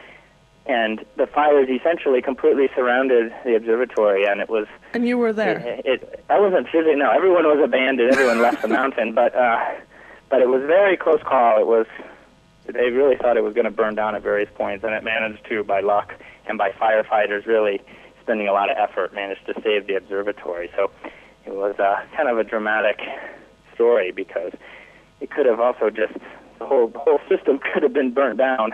and 0.66 1.06
the 1.16 1.28
fires 1.28 1.70
essentially 1.70 2.22
completely 2.22 2.70
surrounded 2.76 3.34
the 3.44 3.56
observatory, 3.56 4.26
and 4.26 4.42
it 4.42 4.50
was 4.50 4.68
And 4.94 5.08
you 5.08 5.18
were 5.18 5.32
there. 5.34 5.60
it, 5.60 5.86
it, 5.86 6.26
I 6.30 6.40
wasn't 6.40 6.68
physically. 6.70 6.96
No, 6.96 7.12
everyone 7.12 7.46
was 7.46 7.62
abandoned. 7.64 8.12
Everyone 8.12 8.42
left 8.42 8.62
the 8.62 8.68
mountain, 8.82 9.14
but 9.14 9.36
uh, 9.36 9.60
but 10.30 10.42
it 10.42 10.50
was 10.50 10.62
very 10.66 10.98
close 10.98 11.22
call. 11.24 11.60
It 11.60 11.68
was. 11.68 11.86
They 12.66 12.90
really 12.90 13.16
thought 13.16 13.38
it 13.38 13.44
was 13.44 13.54
going 13.54 13.66
to 13.66 13.72
burn 13.72 13.94
down 13.94 14.16
at 14.16 14.24
various 14.24 14.50
points, 14.56 14.84
and 14.84 14.92
it 14.92 15.04
managed 15.04 15.46
to, 15.50 15.64
by 15.64 15.82
luck 15.82 16.16
and 16.48 16.58
by 16.58 16.72
firefighters 16.72 17.46
really 17.46 17.80
spending 18.22 18.48
a 18.48 18.54
lot 18.54 18.72
of 18.72 18.78
effort, 18.78 19.14
managed 19.14 19.46
to 19.46 19.54
save 19.62 19.86
the 19.86 19.94
observatory. 19.96 20.72
So 20.76 20.90
it 21.46 21.54
was 21.54 21.76
uh, 21.78 22.04
kind 22.16 22.28
of 22.28 22.40
a 22.40 22.44
dramatic 22.44 23.00
story 23.76 24.12
because 24.12 24.52
it 25.22 25.30
could 25.30 25.46
have 25.46 25.60
also 25.60 25.92
just 25.92 26.14
the 26.58 26.66
whole 26.66 26.88
the 26.88 26.98
whole 26.98 27.20
system 27.30 27.60
could 27.74 27.84
have 27.84 27.94
been 27.94 28.12
burnt 28.12 28.40
down 28.40 28.72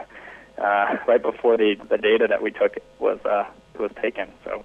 uh, 0.58 0.98
right 1.08 1.22
before 1.22 1.58
the 1.58 1.76
the 1.90 1.98
data 1.98 2.28
that 2.28 2.42
we 2.42 2.52
took 2.52 2.78
was 3.00 3.20
uh, 3.26 3.46
was 3.80 3.92
taken. 4.02 4.28
So 4.46 4.64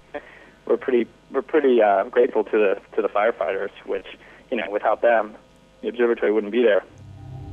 we're 0.66 0.76
pretty 0.76 1.06
we're 1.32 1.42
pretty 1.42 1.82
uh, 1.82 2.04
grateful 2.04 2.44
to 2.44 2.56
the 2.58 2.72
to 2.94 3.02
the 3.02 3.08
firefighters, 3.08 3.70
which 3.86 4.06
you 4.50 4.56
know 4.56 4.68
without 4.70 5.00
them 5.02 5.34
the 5.82 5.88
observatory 5.88 6.32
wouldn't 6.32 6.52
be 6.52 6.62
there. 6.62 6.82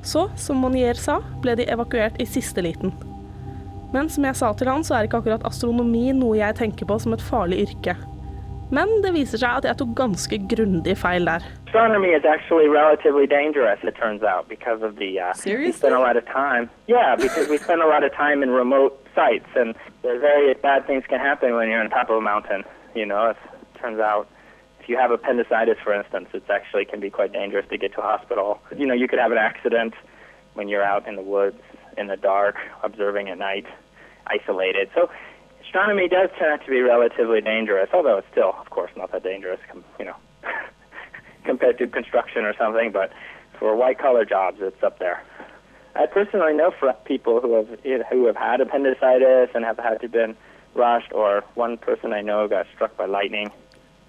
Så, 0.04 0.30
som 0.36 0.58
Monier 0.58 0.94
sa, 1.00 1.22
ble 1.42 1.56
de 1.56 1.64
evakuert 1.72 2.18
i 2.20 2.26
siste 2.28 2.62
liten. 2.62 2.92
Men 3.94 4.10
som 4.10 4.26
jeg 4.26 4.36
sa 4.36 4.50
til 4.54 4.68
han, 4.68 4.84
så 4.84 4.98
er 4.98 5.08
ikke 5.08 5.22
akkurat 5.22 5.46
astronomi 5.48 6.10
noe 6.18 6.36
jeg 6.36 6.58
tenker 6.58 6.90
på 6.90 6.98
som 7.00 7.16
et 7.16 7.24
farlig 7.24 7.62
yrke. 7.68 7.96
Men 8.74 8.90
det 9.04 9.12
viser 9.14 9.38
seg 9.38 9.60
at 9.60 9.66
jeg 9.70 9.78
tok 9.78 9.92
ganske 10.00 10.38
grundig 10.50 10.96
feil 10.98 11.28
der. 11.30 11.44
Astronomy 11.68 12.14
is 12.18 12.26
actually 12.26 12.68
relatively 12.68 13.28
dangerous, 13.30 13.80
it 13.84 13.96
turns 13.96 14.24
out, 14.24 14.50
because 14.50 14.82
of 14.82 14.96
the. 14.96 15.20
Uh, 15.20 15.34
We 15.46 15.72
spend 15.72 15.94
a 15.94 16.00
lot 16.00 16.18
of 16.18 16.26
time. 16.26 16.70
Yeah, 16.88 17.16
because 17.16 17.48
we 17.50 17.58
spend 17.58 17.82
a 17.84 17.88
lot 17.88 18.04
of 18.04 18.12
time 18.14 18.42
in 18.42 18.50
remote 18.50 18.94
sites, 19.14 19.50
and 19.56 19.76
very 20.02 20.54
bad 20.56 20.88
things 20.88 21.04
can 21.08 21.20
happen 21.20 21.54
when 21.54 21.70
you're 21.70 21.84
on 21.84 21.90
top 21.90 22.10
of 22.10 22.18
a 22.18 22.22
mountain. 22.22 22.64
You 22.96 23.06
know, 23.06 23.30
it 23.30 23.38
turns 23.80 24.00
out 24.00 24.28
if 24.80 24.90
you 24.90 24.98
have 24.98 25.12
appendicitis, 25.12 25.78
for 25.84 25.94
instance, 25.94 26.30
it's 26.34 26.50
actually 26.50 26.86
can 26.86 27.00
be 27.00 27.10
quite 27.10 27.32
dangerous 27.32 27.68
to 27.70 27.78
get 27.78 27.94
to 27.94 28.00
a 28.02 28.08
hospital. 28.14 28.60
You 28.76 28.88
know, 28.88 28.94
you 28.96 29.08
could 29.08 29.20
have 29.20 29.32
an 29.32 29.38
accident 29.38 29.94
when 30.56 30.68
you're 30.68 30.84
out 30.84 31.08
in 31.08 31.16
the 31.16 31.22
woods 31.22 31.62
in 31.98 32.08
the 32.08 32.18
dark, 32.18 32.56
observing 32.82 33.30
at 33.30 33.38
night, 33.38 33.68
isolated. 34.28 34.90
So 34.96 35.10
astronomy 35.74 36.08
does 36.08 36.30
turn 36.38 36.54
out 36.54 36.64
to 36.64 36.70
be 36.70 36.82
relatively 36.82 37.42
dangerous, 37.42 37.90
although 37.94 38.20
it's 38.20 38.28
still, 38.32 38.54
of 38.62 38.70
course, 38.70 38.92
not 38.96 39.12
that 39.12 39.24
dangerous, 39.24 39.60
you 39.98 40.06
know, 40.06 40.16
compared 41.46 41.80
to 41.80 41.88
construction 41.88 42.46
or 42.46 42.54
something. 42.60 42.92
But 42.92 43.12
for 43.58 43.76
white-collar 43.76 44.24
jobs, 44.24 44.58
it's 44.62 44.84
up 44.84 45.00
there. 45.00 45.24
I 45.96 46.06
personally 46.06 46.54
know 46.54 46.72
for 46.80 46.94
people 47.06 47.42
who 47.42 47.56
have 47.56 47.70
who 48.12 48.28
have 48.28 48.36
had 48.36 48.62
appendicitis 48.62 49.50
and 49.56 49.66
have 49.66 49.80
had 49.80 50.00
to 50.02 50.08
been 50.08 50.36
rushed, 50.76 51.12
or 51.12 51.44
one 51.56 51.78
person 51.78 52.14
I 52.14 52.22
know 52.22 52.48
got 52.48 52.68
struck 52.76 52.96
by 52.96 53.06
lightning. 53.06 53.50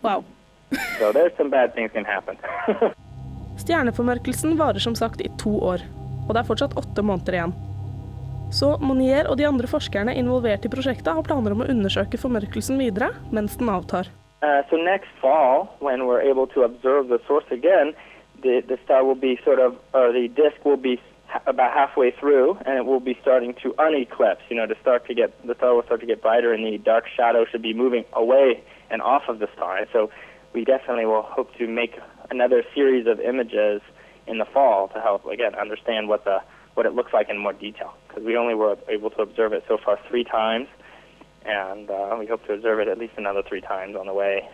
Wow. 0.03 0.25
So 0.99 1.13
there's 1.13 1.33
some 1.39 1.51
bad 1.51 1.75
things 1.75 1.93
can 1.93 2.05
happen. 2.05 2.37
Stjerneformørkelsen 3.63 4.59
varer 4.59 4.79
som 4.79 4.95
sagt 4.95 5.21
i 5.21 5.29
to 5.39 5.51
år, 5.73 5.81
og 6.29 6.35
det 6.35 6.41
er 6.43 6.49
fortsatt 6.49 6.77
åtte 6.77 7.03
måneder 7.03 7.33
igjen. 7.39 7.55
Så 8.55 8.77
Monier 8.79 9.27
og 9.27 9.41
de 9.41 9.47
andre 9.49 9.67
forskerne 9.67 10.13
involvert 10.15 10.63
i 10.63 10.71
prosjektet 10.71 11.11
har 11.17 11.27
planer 11.27 11.57
om 11.57 11.65
å 11.65 11.71
undersøke 11.73 12.21
formørkelsen 12.23 12.79
videre 12.79 13.11
mens 13.35 13.57
den 13.59 13.73
avtar. 13.73 14.07
Uh, 14.45 14.63
so 14.71 14.79
next 14.79 15.11
fall, 15.21 15.67
when 15.81 16.07
we're 16.07 16.23
able 16.23 16.47
to 16.55 16.63
observe 16.63 17.09
the 17.09 17.19
source 17.27 17.51
again, 17.51 17.95
the, 18.43 18.63
the 18.69 18.79
disk 20.37 20.65
will 20.65 20.77
be 20.77 21.01
about 21.47 21.73
halfway 21.73 22.13
through, 22.13 22.57
and 22.67 22.79
it 22.79 22.85
will 22.87 23.01
be 23.01 23.17
starting 23.23 23.55
to 23.63 23.75
uneclipse. 23.79 24.43
You 24.49 24.57
know, 24.57 24.67
to 24.67 24.77
start 24.81 25.07
to 25.09 25.15
get 25.15 25.35
the 25.45 25.55
star 25.57 25.75
will 25.75 25.83
start 25.83 26.01
to 26.01 26.07
get 26.07 26.23
brighter, 26.23 26.53
and 26.53 26.65
the 26.65 26.79
dark 26.79 27.07
shadow 27.09 27.45
should 27.51 27.63
be 27.63 27.75
moving 27.75 28.05
away 28.13 28.63
and 28.91 29.03
off 29.03 29.23
of 29.29 29.41
the 29.41 29.49
star. 29.57 29.81
So 29.93 30.11
we 30.53 30.65
definitely 30.65 31.07
will 31.07 31.23
hope 31.23 31.51
to 31.59 31.67
make 31.67 31.99
another 32.31 32.63
series 32.75 33.09
of 33.09 33.19
images 33.19 33.83
in 34.29 34.39
the 34.39 34.45
fall 34.45 34.89
to 34.89 35.01
help 35.01 35.27
again 35.27 35.55
understand 35.57 36.09
what 36.09 36.25
the 36.25 36.39
what 36.75 36.87
it 36.87 36.95
looks 36.95 37.13
like 37.13 37.29
in 37.29 37.39
more 37.39 37.53
detail 37.53 37.95
because 38.07 38.25
we 38.25 38.37
only 38.37 38.55
were 38.55 38.77
able 38.89 39.11
to 39.11 39.23
observe 39.23 39.53
it 39.53 39.65
so 39.69 39.79
far 39.85 39.99
three 40.09 40.25
times 40.25 40.69
and 41.45 41.91
uh, 41.91 42.17
we 42.19 42.27
hope 42.27 42.45
to 42.47 42.53
observe 42.53 42.79
it 42.81 42.89
at 42.89 42.99
least 42.99 43.15
another 43.17 43.43
three 43.43 43.61
times 43.61 43.97
on 43.97 44.07
the 44.07 44.13
way 44.13 44.49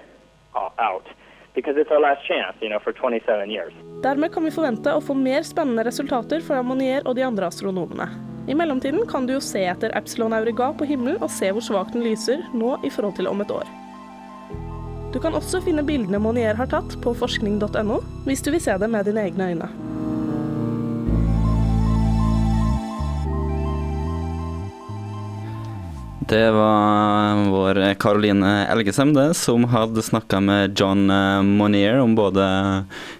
out 0.78 1.06
because 1.54 1.76
it's 1.76 1.90
our 1.90 2.00
last 2.00 2.26
chance 2.26 2.56
you 2.60 2.68
know 2.68 2.80
for 2.80 2.92
27 2.92 3.50
years 3.50 3.72
Dermed 4.02 4.32
kan 4.32 4.44
vi 4.44 4.50
forvente 4.50 4.92
å 4.94 5.00
få 5.04 5.14
mer 5.14 5.42
spennende 5.42 5.84
resultater 5.84 6.40
fra 6.40 6.60
Ammonier 6.62 7.06
og 7.06 7.16
de 7.18 7.24
andre 7.26 7.50
astronomene. 7.50 8.06
I 8.48 8.54
mellomtiden 8.56 9.04
kan 9.06 9.26
du 9.26 9.34
jo 9.34 9.42
se 9.44 9.60
etter 9.68 9.92
Epsilon 9.98 10.32
Auriga 10.32 10.70
på 10.72 10.88
himmelen 10.88 11.20
og 11.20 11.30
se 11.30 11.50
hvor 11.52 11.64
svakt 11.64 11.92
den 11.92 12.06
lyser 12.06 12.40
nå 12.56 12.78
i 12.82 12.90
forhold 12.90 13.18
til 13.20 13.28
om 13.28 13.44
et 13.44 13.52
år. 13.52 13.68
Du 15.12 15.18
kan 15.20 15.34
også 15.34 15.60
finne 15.66 15.84
bildene 15.84 16.20
Monier 16.22 16.56
har 16.56 16.70
tatt 16.70 16.96
på 17.04 17.12
forskning.no, 17.18 18.00
hvis 18.24 18.42
du 18.46 18.52
vil 18.54 18.62
se 18.62 18.76
det 18.78 18.88
med 18.90 19.10
dine 19.10 19.26
egne 19.26 19.52
øyne. 19.52 19.70
Det 26.30 26.50
var 26.50 27.34
vår 27.50 27.94
Caroline 27.94 28.66
Elgesem 28.66 29.14
det, 29.14 29.34
som 29.34 29.64
hadde 29.64 30.02
snakka 30.02 30.38
med 30.40 30.78
John 30.80 31.10
eh, 31.10 31.42
Monier 31.42 31.98
om 31.98 32.14
både 32.14 32.44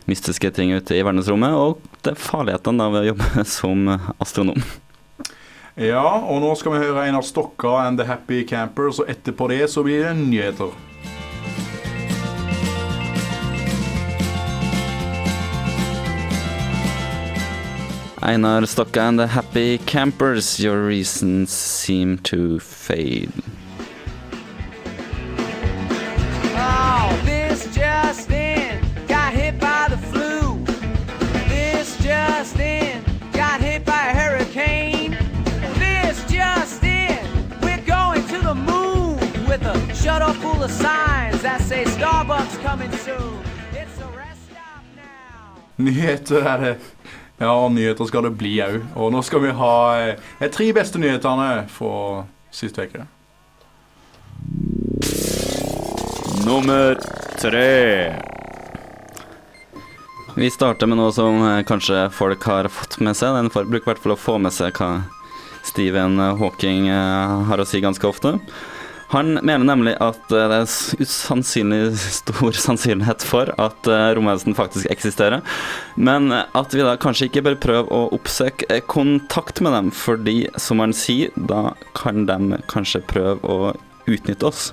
mystiske 0.05 0.51
ting 0.55 0.71
ute 0.73 0.95
i 0.95 1.03
verdensrommet 1.03 1.57
og 1.59 2.15
farlighetene 2.15 2.87
ved 2.93 3.01
å 3.01 3.09
jobbe 3.09 3.45
som 3.57 3.91
astronom. 4.23 4.63
Ja, 5.75 6.05
og 6.07 6.39
nå 6.45 6.53
skal 6.55 6.77
vi 6.77 6.85
høre 6.85 7.09
Einar 7.09 7.27
Stokka 7.27 7.81
and 7.89 7.99
The 7.99 8.07
Happy 8.07 8.45
Campers, 8.47 9.03
og 9.03 9.11
etterpå 9.11 9.51
det 9.51 9.65
så 9.75 9.83
blir 9.83 10.07
det 10.07 10.15
nyheter. 10.21 10.71
Einar 18.23 18.63
Stokka 18.67 19.09
and 19.09 19.19
the 19.19 19.27
Happy 19.27 19.79
Campers, 19.79 20.61
your 20.61 20.85
reasons 20.85 21.51
seem 21.51 22.19
to 22.19 22.61
fade. 22.61 23.33
Oh, 26.55 27.23
this 27.25 27.75
just 27.75 28.31
in, 28.31 28.85
got 29.09 29.33
hit 29.33 29.59
by 29.59 29.87
the 29.89 29.97
flu. 29.97 30.63
This 31.49 31.97
just 32.03 32.59
in, 32.59 33.03
got 33.33 33.63
hit 33.63 33.87
by 33.87 34.09
a 34.09 34.15
hurricane. 34.15 35.17
This 35.79 36.23
just 36.31 36.85
in, 36.85 37.25
we're 37.63 37.85
going 37.87 38.27
to 38.29 38.39
the 38.39 38.55
moon 38.55 39.19
with 39.49 39.63
a 39.63 40.35
full 40.35 40.63
of 40.63 40.71
signs 40.71 41.41
that 41.41 41.63
say 41.63 41.85
Starbucks 41.85 42.63
coming 42.63 42.93
soon. 42.93 43.41
Nyheter 45.77 46.43
är 46.43 46.59
det. 46.59 46.77
Ja, 47.41 47.55
og 47.57 47.71
nyheter 47.73 48.05
skal 48.05 48.27
det 48.27 48.35
bli 48.37 48.59
òg. 48.61 48.83
Og 49.01 49.15
nå 49.15 49.23
skal 49.25 49.41
vi 49.47 49.55
ha 49.57 49.77
eh, 49.97 50.27
de 50.43 50.49
tre 50.53 50.67
beste 50.77 51.01
nyhetene 51.01 51.65
fra 51.73 52.27
sist 52.53 52.77
uke. 52.77 53.07
Nummer 56.45 57.01
tre. 57.41 57.71
Vi 60.37 60.51
starter 60.53 60.91
med 60.91 61.01
noe 61.01 61.15
som 61.17 61.41
eh, 61.47 61.63
kanskje 61.65 62.11
folk 62.13 62.45
har 62.45 62.69
fått 62.69 62.99
med 63.01 63.17
seg. 63.17 63.33
Den 63.39 63.49
bruker 63.49 63.87
i 63.87 63.89
hvert 63.95 64.05
fall 64.05 64.19
å 64.19 64.21
få 64.21 64.37
med 64.37 64.53
seg 64.53 64.77
hva 64.77 65.07
Stephen 65.65 66.21
Hawking 66.21 66.91
eh, 66.93 67.39
har 67.49 67.65
å 67.65 67.69
si 67.69 67.81
ganske 67.81 68.05
ofte. 68.05 68.37
Han 69.11 69.33
mener 69.43 69.65
nemlig 69.67 69.97
at 69.99 70.31
eh, 70.31 70.47
det 70.51 70.59
er 70.61 71.03
usannsynlig 71.03 71.81
stor 71.99 72.55
sannsynlighet 72.55 73.25
for 73.27 73.51
at 73.59 73.91
eh, 73.91 74.11
romvesen 74.15 74.55
faktisk 74.55 74.87
eksisterer, 74.93 75.43
men 75.99 76.31
eh, 76.31 76.47
at 76.55 76.77
vi 76.77 76.85
da 76.87 76.95
kanskje 77.01 77.27
ikke 77.27 77.43
bør 77.49 77.59
prøve 77.65 77.91
å 77.91 78.05
oppsøke 78.15 78.79
kontakt 78.91 79.59
med 79.67 79.75
dem, 79.75 79.91
fordi, 79.91 80.45
som 80.63 80.79
han 80.83 80.95
sier, 80.95 81.35
da 81.35 81.73
kan 81.99 82.23
de 82.31 82.61
kanskje 82.71 83.03
prøve 83.11 83.43
å 83.43 83.73
utnytte 84.07 84.47
oss. 84.47 84.71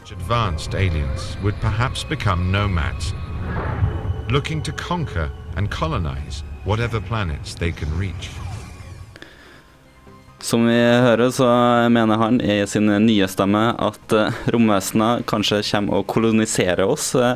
Looking 4.30 4.62
to 4.62 4.74
conquer 4.74 5.32
and 5.56 5.72
colonize 5.72 6.44
whatever 6.66 7.00
planets 7.00 7.56
they 7.56 7.72
can 7.72 7.90
reach. 7.98 8.30
Som 10.48 10.64
vi 10.64 10.78
hører, 10.80 11.28
så 11.36 11.48
mener 11.92 12.22
han 12.22 12.38
i 12.40 12.62
sin 12.72 12.88
nye 13.04 13.28
stemme 13.28 13.66
at 13.84 14.14
eh, 14.16 14.38
romvesener 14.54 15.26
kanskje 15.28 15.60
kommer 15.68 16.00
og 16.00 16.08
koloniserer 16.08 16.86
oss. 16.88 17.10
eh, 17.20 17.36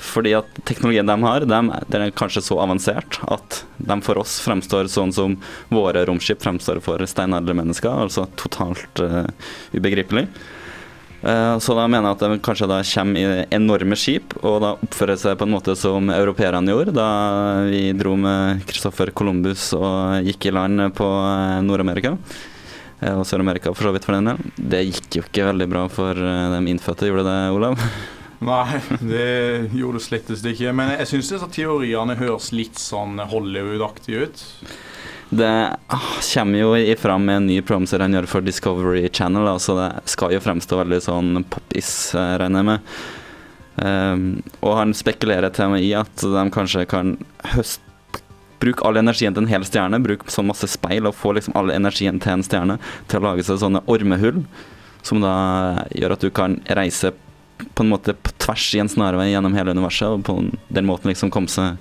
Fordi 0.00 0.32
at 0.38 0.60
teknologien 0.64 1.10
de 1.10 1.16
har, 1.26 1.44
den 1.44 1.68
er 1.74 2.14
kanskje 2.16 2.44
så 2.46 2.56
avansert 2.62 3.18
at 3.28 3.64
de 3.76 3.96
for 4.06 4.20
oss 4.22 4.38
fremstår 4.40 4.88
sånn 4.88 5.12
som 5.12 5.34
våre 5.74 6.06
romskip 6.08 6.40
fremstår 6.40 6.80
for 6.84 7.02
steinaldermennesker, 7.02 7.90
altså 8.06 8.28
totalt 8.38 9.02
uh, 9.02 9.26
ubegripelig. 9.74 10.28
Eh, 11.22 11.58
Så 11.58 11.74
da 11.74 11.86
mener 11.90 12.08
jeg 12.12 12.16
at 12.18 12.24
de 12.26 12.38
kanskje 12.46 12.68
da 12.70 12.78
kommer 12.86 13.46
enorme 13.50 13.96
skip 13.98 14.36
og 14.42 14.60
da 14.62 14.74
oppfører 14.78 15.18
seg 15.18 15.38
på 15.40 15.48
en 15.48 15.54
måte 15.56 15.74
som 15.78 16.10
europeerne 16.14 16.70
gjorde 16.70 16.94
da 16.94 17.08
vi 17.66 17.88
dro 17.98 18.14
med 18.16 18.62
Christopher 18.68 19.10
Columbus 19.10 19.72
og 19.74 20.22
gikk 20.28 20.46
i 20.46 20.54
land 20.54 20.84
på 20.94 21.08
eh, 21.08 21.58
Nord-Amerika. 21.66 22.14
Eh, 23.00 23.14
Og 23.18 23.24
Sør-Amerika 23.26 23.74
for 23.74 23.88
så 23.88 23.92
vidt 23.96 24.06
for 24.06 24.14
den 24.18 24.30
del. 24.30 24.38
Det 24.58 24.84
gikk 24.92 25.18
jo 25.18 25.26
ikke 25.26 25.48
veldig 25.50 25.68
bra 25.70 25.88
for 25.90 26.14
de 26.14 26.62
innfødte, 26.70 27.10
gjorde 27.10 27.26
det, 27.26 27.38
Olav? 27.56 27.82
Nei, 28.38 28.78
det 29.02 29.70
gjorde 29.74 29.98
det 29.98 30.04
slettest 30.06 30.46
ikke. 30.46 30.70
Men 30.70 30.92
jeg 30.94 31.08
syns 31.10 31.32
disse 31.34 31.48
teoriene 31.50 32.14
høres 32.20 32.52
litt 32.54 32.78
sånn 32.78 33.18
Hollywood-aktige 33.18 34.28
ut. 34.28 34.44
Det 35.28 35.76
ah, 35.86 36.10
kommer 36.34 36.58
jo 36.58 36.96
fram 36.96 37.24
med 37.24 37.36
en 37.36 37.46
ny 37.50 37.58
programserie 37.60 38.06
han 38.06 38.16
gjør 38.16 38.28
for 38.30 38.44
Discovery 38.44 39.08
Channel, 39.12 39.44
da, 39.44 39.58
så 39.60 39.76
det 39.76 39.88
skal 40.08 40.32
jo 40.32 40.40
fremstå 40.40 40.78
veldig 40.80 41.00
sånn 41.04 41.42
poppis, 41.52 42.14
eh, 42.16 42.36
regner 42.40 42.62
jeg 42.62 42.68
med. 42.70 42.94
Um, 43.78 44.22
og 44.58 44.72
han 44.74 44.94
spekulerer 44.96 45.52
til 45.54 45.68
meg 45.70 45.84
i 45.86 45.92
at 45.94 46.24
de 46.24 46.48
kanskje 46.50 46.88
kan 46.90 47.14
høste 47.52 47.84
Bruke 48.58 48.82
all 48.82 48.98
energien 48.98 49.34
til 49.34 49.44
en 49.44 49.52
hel 49.52 49.62
stjerne, 49.62 50.00
bruke 50.02 50.32
sånn 50.34 50.48
masse 50.48 50.66
speil 50.66 51.06
og 51.06 51.14
få 51.14 51.30
liksom 51.36 51.54
all 51.54 51.70
energien 51.70 52.18
til 52.18 52.32
en 52.32 52.42
stjerne 52.42 52.74
til 53.06 53.20
å 53.20 53.28
lage 53.28 53.44
seg 53.46 53.60
sånne 53.62 53.84
ormehull, 53.86 54.40
som 55.06 55.22
da 55.22 55.84
gjør 55.94 56.16
at 56.16 56.24
du 56.26 56.32
kan 56.34 56.56
reise 56.74 57.12
på 57.78 57.84
en 57.84 57.92
måte 57.92 58.16
på 58.18 58.34
tvers 58.42 58.66
i 58.74 58.82
en 58.82 58.90
snarvei 58.90 59.28
gjennom 59.30 59.54
hele 59.54 59.76
universet, 59.76 60.10
og 60.10 60.26
på 60.26 60.34
den 60.74 60.88
måten 60.90 61.12
liksom 61.12 61.30
komme 61.34 61.50
seg 61.52 61.78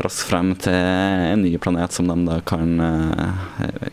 raskt 0.00 0.28
frem 0.30 0.54
til 0.56 0.72
en 0.76 1.42
ny 1.44 1.56
planet 1.60 1.92
som 1.92 2.08
de 2.08 2.16
da 2.28 2.38
kan 2.48 2.78
eh, 2.80 3.90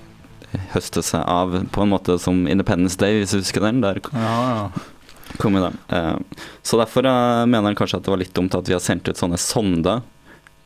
høste 0.74 1.04
seg 1.06 1.26
av, 1.28 1.58
på 1.74 1.84
en 1.84 1.92
måte 1.92 2.16
som 2.22 2.46
Independence 2.50 2.98
Day, 3.00 3.20
hvis 3.20 3.34
du 3.36 3.42
husker 3.42 3.66
den. 3.66 3.82
Der 3.84 4.00
Ja, 4.14 4.38
ja. 4.50 5.36
kom 5.42 5.58
jo 5.60 5.66
den. 5.68 5.78
Eh, 5.90 6.16
så 6.64 6.80
derfor 6.80 7.06
eh, 7.06 7.46
mener 7.46 7.70
han 7.70 7.76
kanskje 7.80 8.00
at 8.00 8.08
det 8.08 8.14
var 8.14 8.22
litt 8.24 8.34
dumt 8.38 8.56
at 8.56 8.68
vi 8.70 8.78
har 8.78 8.84
sendt 8.84 9.10
ut 9.12 9.20
sånne 9.20 9.38
sonder 9.42 10.02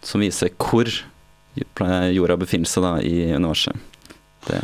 som 0.03 0.21
viser 0.23 0.51
hvor 0.59 0.89
jorda 1.55 2.35
befinner 2.41 2.65
seg 2.69 2.83
da 2.85 2.93
i 3.05 3.31
universet. 3.35 3.77
Det, 4.47 4.57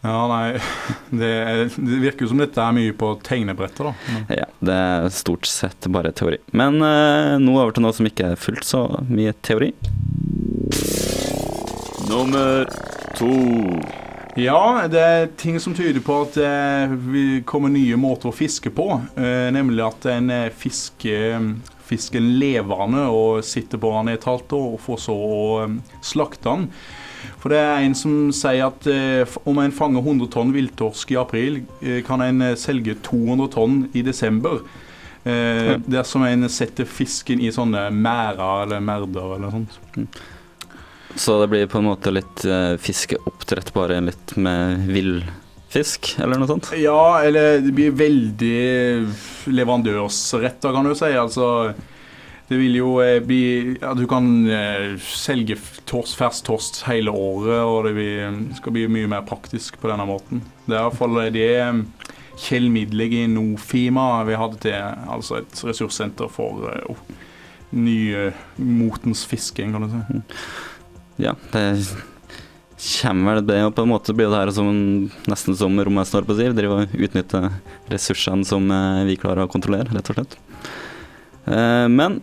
Ja, 0.00 0.20
nei, 0.30 0.60
det, 1.20 1.30
det 1.76 1.98
virker 2.00 2.24
jo 2.24 2.30
som 2.32 2.40
dette 2.40 2.62
er 2.64 2.72
mye 2.76 2.94
på 2.96 3.12
tegnebrettet, 3.26 3.82
da. 3.84 3.92
Men- 4.08 4.38
ja, 4.38 4.46
det 4.64 4.76
er 4.80 5.08
stort 5.12 5.48
sett 5.50 5.88
bare 5.92 6.12
teori. 6.16 6.38
Men 6.56 6.80
eh, 6.80 7.34
nå 7.42 7.56
over 7.60 7.76
til 7.76 7.84
noe 7.84 7.96
som 7.96 8.08
ikke 8.08 8.32
er 8.32 8.40
fullt 8.40 8.64
så 8.64 8.86
mye 9.10 9.34
teori. 9.44 9.74
Nummer 12.10 12.64
to. 13.18 13.34
Ja, 14.40 14.86
det 14.88 15.00
er 15.02 15.26
ting 15.38 15.58
som 15.60 15.74
tyder 15.76 16.00
på 16.06 16.20
at 16.24 16.36
det 16.38 16.50
kommer 16.94 17.42
komme 17.50 17.70
nye 17.74 17.98
måter 18.00 18.30
å 18.30 18.34
fiske 18.34 18.70
på. 18.74 18.86
Eh, 19.18 19.48
nemlig 19.52 19.82
at 19.84 20.06
en 20.14 20.30
eh, 20.32 20.48
fisker 20.54 21.50
fisken 21.90 22.28
levende 22.38 23.08
og 23.10 23.40
sitter 23.44 23.80
på 23.82 23.90
den 23.96 24.12
i 24.12 24.14
et 24.14 24.26
halvt 24.28 24.52
år, 24.54 24.66
og 24.76 24.82
får 24.84 25.00
så 25.08 25.16
å 25.18 25.40
eh, 25.64 25.72
slakte 26.06 26.46
den. 26.46 26.68
For 27.40 27.52
det 27.52 27.60
er 27.60 27.84
en 27.84 27.96
som 27.96 28.14
sier 28.34 28.66
at 28.68 28.86
eh, 28.90 29.38
om 29.48 29.58
en 29.62 29.74
fanger 29.74 30.04
100 30.04 30.30
tonn 30.34 30.52
villtorsk 30.54 31.14
i 31.14 31.18
april, 31.20 31.62
eh, 31.80 32.00
kan 32.06 32.22
en 32.24 32.44
eh, 32.50 32.56
selge 32.60 32.96
200 33.06 33.50
tonn 33.56 33.82
i 33.96 34.04
desember. 34.06 34.60
Eh, 35.24 35.74
dersom 35.84 36.24
en 36.24 36.48
setter 36.48 36.88
fisken 36.88 37.42
i 37.44 37.50
sånne 37.52 37.90
merder 37.92 38.64
eller 38.64 38.84
merder 38.84 39.34
eller 39.36 39.52
sånt. 39.52 40.20
Så 41.14 41.40
det 41.42 41.50
blir 41.52 41.66
på 41.68 41.80
en 41.80 41.88
måte 41.90 42.12
litt 42.14 42.44
eh, 42.48 42.76
fiskeoppdrett, 42.80 43.72
bare 43.74 43.98
litt 44.04 44.36
med 44.40 44.86
villfisk, 44.88 46.14
eller 46.22 46.40
noe 46.40 46.48
sånt? 46.48 46.70
Ja, 46.78 47.20
eller 47.26 47.58
det 47.60 47.74
blir 47.76 47.96
veldig 47.98 49.50
leverandørsretta, 49.50 50.72
kan 50.72 50.88
du 50.88 50.94
si. 50.94 51.10
Altså, 51.18 51.74
det 52.50 52.58
vil 52.58 52.80
jo 52.80 52.88
eh, 52.98 53.20
bli 53.22 53.42
ja, 53.78 53.92
Du 53.94 54.06
kan 54.10 54.26
eh, 54.50 54.96
selge 54.98 55.54
tors, 55.86 56.16
fersk 56.18 56.48
torsk 56.48 56.80
hele 56.88 57.14
året, 57.14 57.62
og 57.62 57.86
det 57.86 57.94
blir, 57.94 58.40
skal 58.58 58.74
bli 58.74 58.88
mye 58.90 59.10
mer 59.10 59.22
praktisk 59.28 59.78
på 59.78 59.90
denne 59.90 60.06
måten. 60.08 60.42
Det 60.66 60.74
er 60.74 60.82
iallfall 60.82 61.20
det 61.30 61.46
eh, 61.60 61.82
Kjell 62.40 62.66
Midleg 62.72 63.14
i 63.14 63.24
Nofima 63.30 64.24
vi 64.26 64.38
hadde 64.38 64.58
til, 64.64 64.78
altså 65.14 65.40
et 65.42 65.62
ressurssenter 65.68 66.30
for 66.32 66.66
eh, 66.72 66.90
oh, 66.90 67.02
nymotens 67.70 69.22
fisking, 69.30 69.76
kan 69.76 69.86
du 69.86 69.92
si. 69.92 70.22
Ja, 71.20 71.36
det 71.52 71.64
kommer 72.80 73.36
vel 73.36 73.46
det, 73.46 73.60
på 73.76 73.84
en 73.84 73.92
måte 73.92 74.16
blir 74.16 74.30
det 74.32 74.40
her 74.40 74.50
som, 74.56 74.72
nesten 75.28 75.54
som 75.54 75.78
romvesen 75.78 76.18
holdt 76.18 76.30
på 76.30 76.34
å 76.34 76.40
si. 76.40 76.50
Drive 76.56 76.78
og 76.80 76.98
utnytte 76.98 77.44
ressursene 77.92 78.48
som 78.48 78.66
eh, 78.74 79.06
vi 79.06 79.18
klarer 79.20 79.44
å 79.44 79.52
kontrollere, 79.52 79.92
rett 79.94 80.10
og 80.10 80.18
slett. 80.18 80.38
Eh, 81.46 81.86
Men 81.92 82.18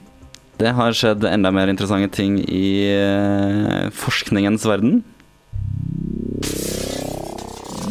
det 0.57 0.73
har 0.73 0.95
skjedd 0.97 1.25
enda 1.29 1.51
mer 1.53 1.69
interessante 1.69 2.09
ting 2.17 2.39
i 2.41 2.89
eh, 2.89 3.89
forskningens 3.93 4.65
verden. 4.65 5.03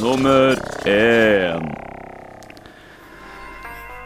Nummer 0.02 0.59
én. 0.87 1.68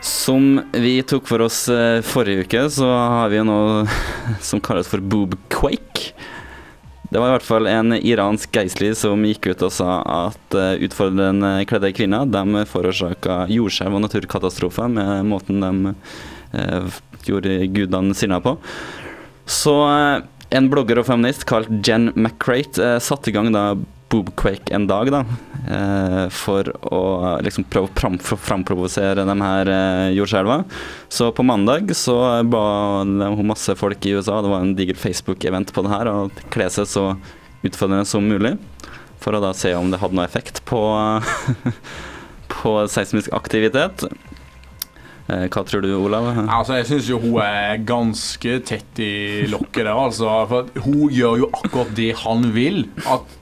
Som 0.01 0.61
vi 0.73 1.01
tok 1.03 1.29
for 1.29 1.45
oss 1.45 1.63
eh, 1.73 2.01
forrige 2.05 2.45
uke, 2.45 2.67
så 2.73 2.89
har 2.89 3.33
vi 3.33 3.41
jo 3.41 3.49
noe 3.49 3.87
som 4.51 4.61
kalles 4.61 4.89
for 4.89 5.01
boobquake. 5.01 6.13
Det 7.11 7.19
var 7.19 7.33
i 7.33 7.35
hvert 7.35 7.49
fall 7.49 7.67
en 7.67 7.97
iransk 7.97 8.53
geistlig 8.55 8.93
som 9.01 9.25
gikk 9.27 9.49
ut 9.51 9.65
og 9.67 9.73
sa 9.75 9.97
at 10.05 10.55
uh, 10.55 10.77
utfordrende 10.79 11.65
kledde 11.67 11.91
kvinner 11.97 12.29
de 12.31 12.63
forårsaka 12.71 13.49
jordskjelv 13.51 13.97
og 13.99 14.05
naturkatastrofer 14.05 14.93
med 14.95 15.27
måten 15.27 15.59
de 15.65 15.95
eh, 16.55 17.01
gjorde 17.29 17.67
gudene 17.75 18.17
sinna 18.17 18.41
på. 18.43 18.57
Så 19.51 19.75
eh, 19.91 20.27
en 20.57 20.69
blogger 20.71 21.01
og 21.01 21.09
feminist 21.09 21.47
kalt 21.49 21.71
Jen 21.87 22.11
McCrate 22.17 22.83
uh, 22.83 22.99
satte 23.03 23.31
i 23.31 23.35
gang 23.35 23.53
da 23.55 23.75
Boobquake 24.11 24.73
en 24.75 24.89
dag, 24.91 25.07
da, 25.15 25.21
eh, 25.71 26.25
for 26.35 26.67
å 26.91 27.03
liksom 27.47 27.63
prøve 27.71 27.87
å 27.87 27.93
fram, 27.95 28.17
framprovosere 28.19 29.23
de 29.23 29.37
her 29.39 29.71
jordskjelva. 30.17 30.57
Så 31.07 31.29
på 31.31 31.45
mandag 31.47 31.93
så 31.95 32.17
ba 32.43 32.65
hun 33.07 33.47
masse 33.47 33.77
folk 33.79 34.03
i 34.03 34.17
USA, 34.17 34.41
det 34.43 34.51
var 34.51 34.67
en 34.67 34.75
diger 34.75 34.99
Facebook-event 34.99 35.71
på 35.71 35.87
det 35.87 35.95
her, 35.95 36.11
å 36.11 36.51
kle 36.51 36.67
seg 36.75 36.91
så 36.91 37.05
utfordrende 37.63 38.09
som 38.11 38.27
mulig. 38.27 38.57
For 39.23 39.37
å 39.37 39.45
da 39.45 39.53
se 39.55 39.77
om 39.79 39.93
det 39.93 40.01
hadde 40.03 40.19
noe 40.19 40.27
effekt 40.27 40.59
på, 40.67 40.83
på 42.57 42.75
seismisk 42.91 43.31
aktivitet. 43.37 44.09
Eh, 45.31 45.47
hva 45.47 45.63
tror 45.67 45.85
du, 45.85 45.91
Olav? 45.95 46.29
Altså, 46.43 46.79
Jeg 46.81 46.89
syns 46.89 47.11
jo 47.11 47.21
hun 47.23 47.39
er 47.45 47.83
ganske 47.87 48.57
tett 48.67 49.03
i 49.03 49.47
lokket 49.51 49.85
der, 49.85 49.95
altså. 49.95 50.31
For 50.51 50.87
hun 50.87 51.13
gjør 51.15 51.45
jo 51.45 51.51
akkurat 51.61 51.93
det 51.99 52.11
han 52.25 52.49
vil. 52.57 52.85
At 53.07 53.37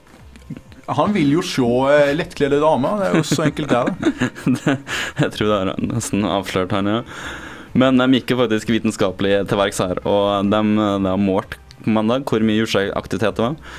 han 0.99 1.13
vil 1.13 1.35
jo 1.37 1.43
se 1.45 1.65
eh, 1.93 2.13
lettkledde 2.17 2.61
damer. 2.61 3.01
Det 3.01 3.09
er 3.09 3.17
jo 3.19 3.27
så 3.29 3.45
enkelt 3.47 3.73
det 3.73 3.79
er. 3.79 3.93
det. 4.59 4.77
jeg 5.23 5.35
tror 5.35 5.51
det 5.51 5.59
har 5.59 5.73
nesten 5.89 6.27
avslørt 6.29 6.75
han, 6.77 6.89
ja. 6.89 7.01
Men 7.79 8.01
de 8.01 8.07
gikk 8.17 8.33
jo 8.33 8.39
faktisk 8.39 8.71
vitenskapelig 8.73 9.43
til 9.49 9.59
verks 9.59 9.81
her, 9.83 9.99
og 10.09 10.49
de, 10.49 10.61
de 10.73 11.11
har 11.11 11.21
målt 11.21 11.53
på 11.83 11.93
mandag 11.93 12.25
hvor 12.27 12.43
mye 12.43 12.59
jordskjelvaktivitet 12.63 13.37
det 13.37 13.45
var. 13.45 13.77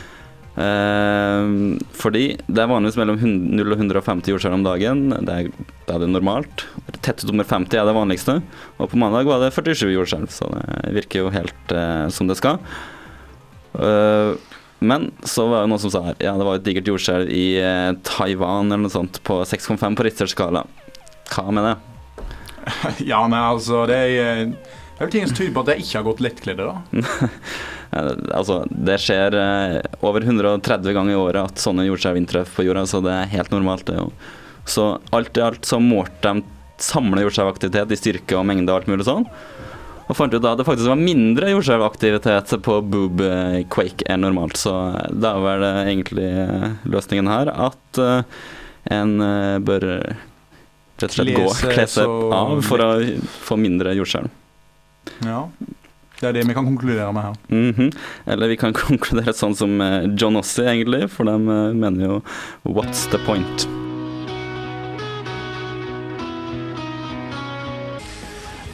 Eh, 0.59 1.51
fordi 1.95 2.25
det 2.51 2.63
er 2.63 2.71
vanligvis 2.71 2.99
mellom 2.99 3.21
0 3.21 3.75
og 3.75 3.77
150 3.79 4.33
jordskjelv 4.35 4.59
om 4.59 4.67
dagen. 4.67 5.09
Det 5.15 5.37
er, 5.37 5.51
det 5.87 5.95
er 5.95 6.03
det 6.03 6.11
normalt. 6.11 6.67
Tettet 6.99 7.29
nummer 7.31 7.47
50 7.47 7.79
er 7.79 7.89
det 7.89 7.97
vanligste. 7.97 8.41
Og 8.79 8.91
på 8.93 9.01
mandag 9.01 9.29
var 9.31 9.43
det 9.45 9.53
47 9.55 9.93
jordskjelv, 9.95 10.31
så 10.35 10.51
det 10.55 10.95
virker 10.99 11.25
jo 11.25 11.35
helt 11.35 11.77
eh, 11.77 12.07
som 12.15 12.31
det 12.31 12.39
skal. 12.41 12.59
Eh, 13.79 14.35
men 14.81 15.11
så 15.29 15.45
var 15.47 15.63
det 15.63 15.71
noen 15.71 15.83
som 15.83 15.93
sa 15.93 16.01
her 16.07 16.15
Ja, 16.25 16.33
det 16.41 16.45
var 16.49 16.57
et 16.57 16.65
digert 16.65 16.89
jordskjelv 16.89 17.29
i 17.29 17.61
eh, 17.61 17.93
Taiwan 18.09 18.71
eller 18.71 18.87
noe 18.87 18.93
sånt 18.93 19.21
på 19.29 19.43
6,5 19.45 19.99
på 19.99 20.07
Richters 20.07 20.33
skala. 20.35 20.65
Hva 21.31 21.51
med 21.55 21.69
det? 21.69 21.77
Ja, 23.11 23.21
men 23.29 23.39
altså, 23.39 23.85
det 23.89 23.99
er, 24.21 24.51
vel 24.99 25.13
ting 25.13 25.29
som 25.29 25.37
tyder 25.37 25.53
på 25.57 25.65
at 25.65 25.75
jeg 25.75 25.85
ikke 25.85 25.99
har 25.99 26.09
gått 26.09 26.25
lettkledde, 26.25 26.67
da. 26.71 27.31
Det- 27.91 28.31
altså, 28.39 28.61
det 28.71 28.99
skjer 29.03 29.35
eh, 29.35 29.81
over 30.07 30.21
130 30.23 30.93
ganger 30.95 31.13
i 31.13 31.19
året 31.19 31.45
at 31.51 31.59
sånne 31.59 31.87
jordskjelv 31.89 32.21
inntreffer 32.21 32.61
på 32.61 32.67
jorda, 32.69 32.85
så 32.87 33.01
det 33.03 33.11
er 33.17 33.33
helt 33.37 33.51
normalt. 33.51 33.85
det 33.89 33.97
jo. 33.99 34.13
Så 34.67 34.85
alt 35.13 35.37
i 35.37 35.43
alt 35.43 35.63
så 35.67 35.81
målte 35.83 36.21
de 36.23 36.45
samla 36.79 37.25
jordskjelvaktivitet 37.25 37.91
i 37.93 37.99
styrke 37.99 38.39
og 38.39 38.47
mengde 38.47 38.71
og 38.71 38.81
alt 38.83 38.87
mulig 38.93 39.05
sånn. 39.09 39.27
Og 40.11 40.17
fant 40.19 40.33
ut 40.35 40.43
da 40.43 40.53
at 40.53 40.59
det 40.59 40.67
faktisk 40.67 40.89
var 40.91 40.99
mindre 40.99 41.51
jordskjelvaktivitet 41.53 42.55
på 42.67 42.79
boob 42.91 43.21
eh, 43.27 43.61
quake 43.71 44.07
enn 44.11 44.23
normalt. 44.25 44.57
Så 44.59 44.73
eh, 44.95 45.11
da 45.13 45.35
er 45.37 45.45
vel 45.45 45.67
eh, 45.67 45.83
egentlig 45.93 46.31
eh, 46.31 46.69
løsningen 46.91 47.29
her 47.31 47.51
at 47.53 48.01
eh, 48.03 48.23
en 48.97 49.13
eh, 49.23 49.59
bør 49.63 49.87
rett 51.01 51.07
og 51.07 51.15
slett 51.15 51.35
gå, 51.37 51.47
kle 51.75 51.87
seg 51.91 52.11
av 52.35 52.59
for 52.67 52.83
å 52.87 52.91
få 53.47 53.59
mindre 53.61 53.95
jordskjelv. 53.99 54.31
Ja. 55.27 55.45
Det 56.21 56.29
er 56.29 56.33
det 56.37 56.43
vi 56.49 56.53
kan 56.55 56.67
konkludere 56.67 57.13
med 57.17 57.23
her. 57.23 57.35
Mhm. 57.49 57.93
Eller 58.27 58.49
vi 58.53 58.57
kan 58.61 58.75
konkludere 58.87 59.33
sånn 59.33 59.57
som 59.57 59.81
eh, 59.81 60.05
John 60.21 60.37
Ossie, 60.37 60.67
egentlig, 60.69 61.07
for 61.11 61.25
de 61.25 61.37
eh, 61.41 61.73
mener 61.73 62.05
jo 62.05 62.23
'what's 62.65 63.09
the 63.11 63.19
point'? 63.25 63.69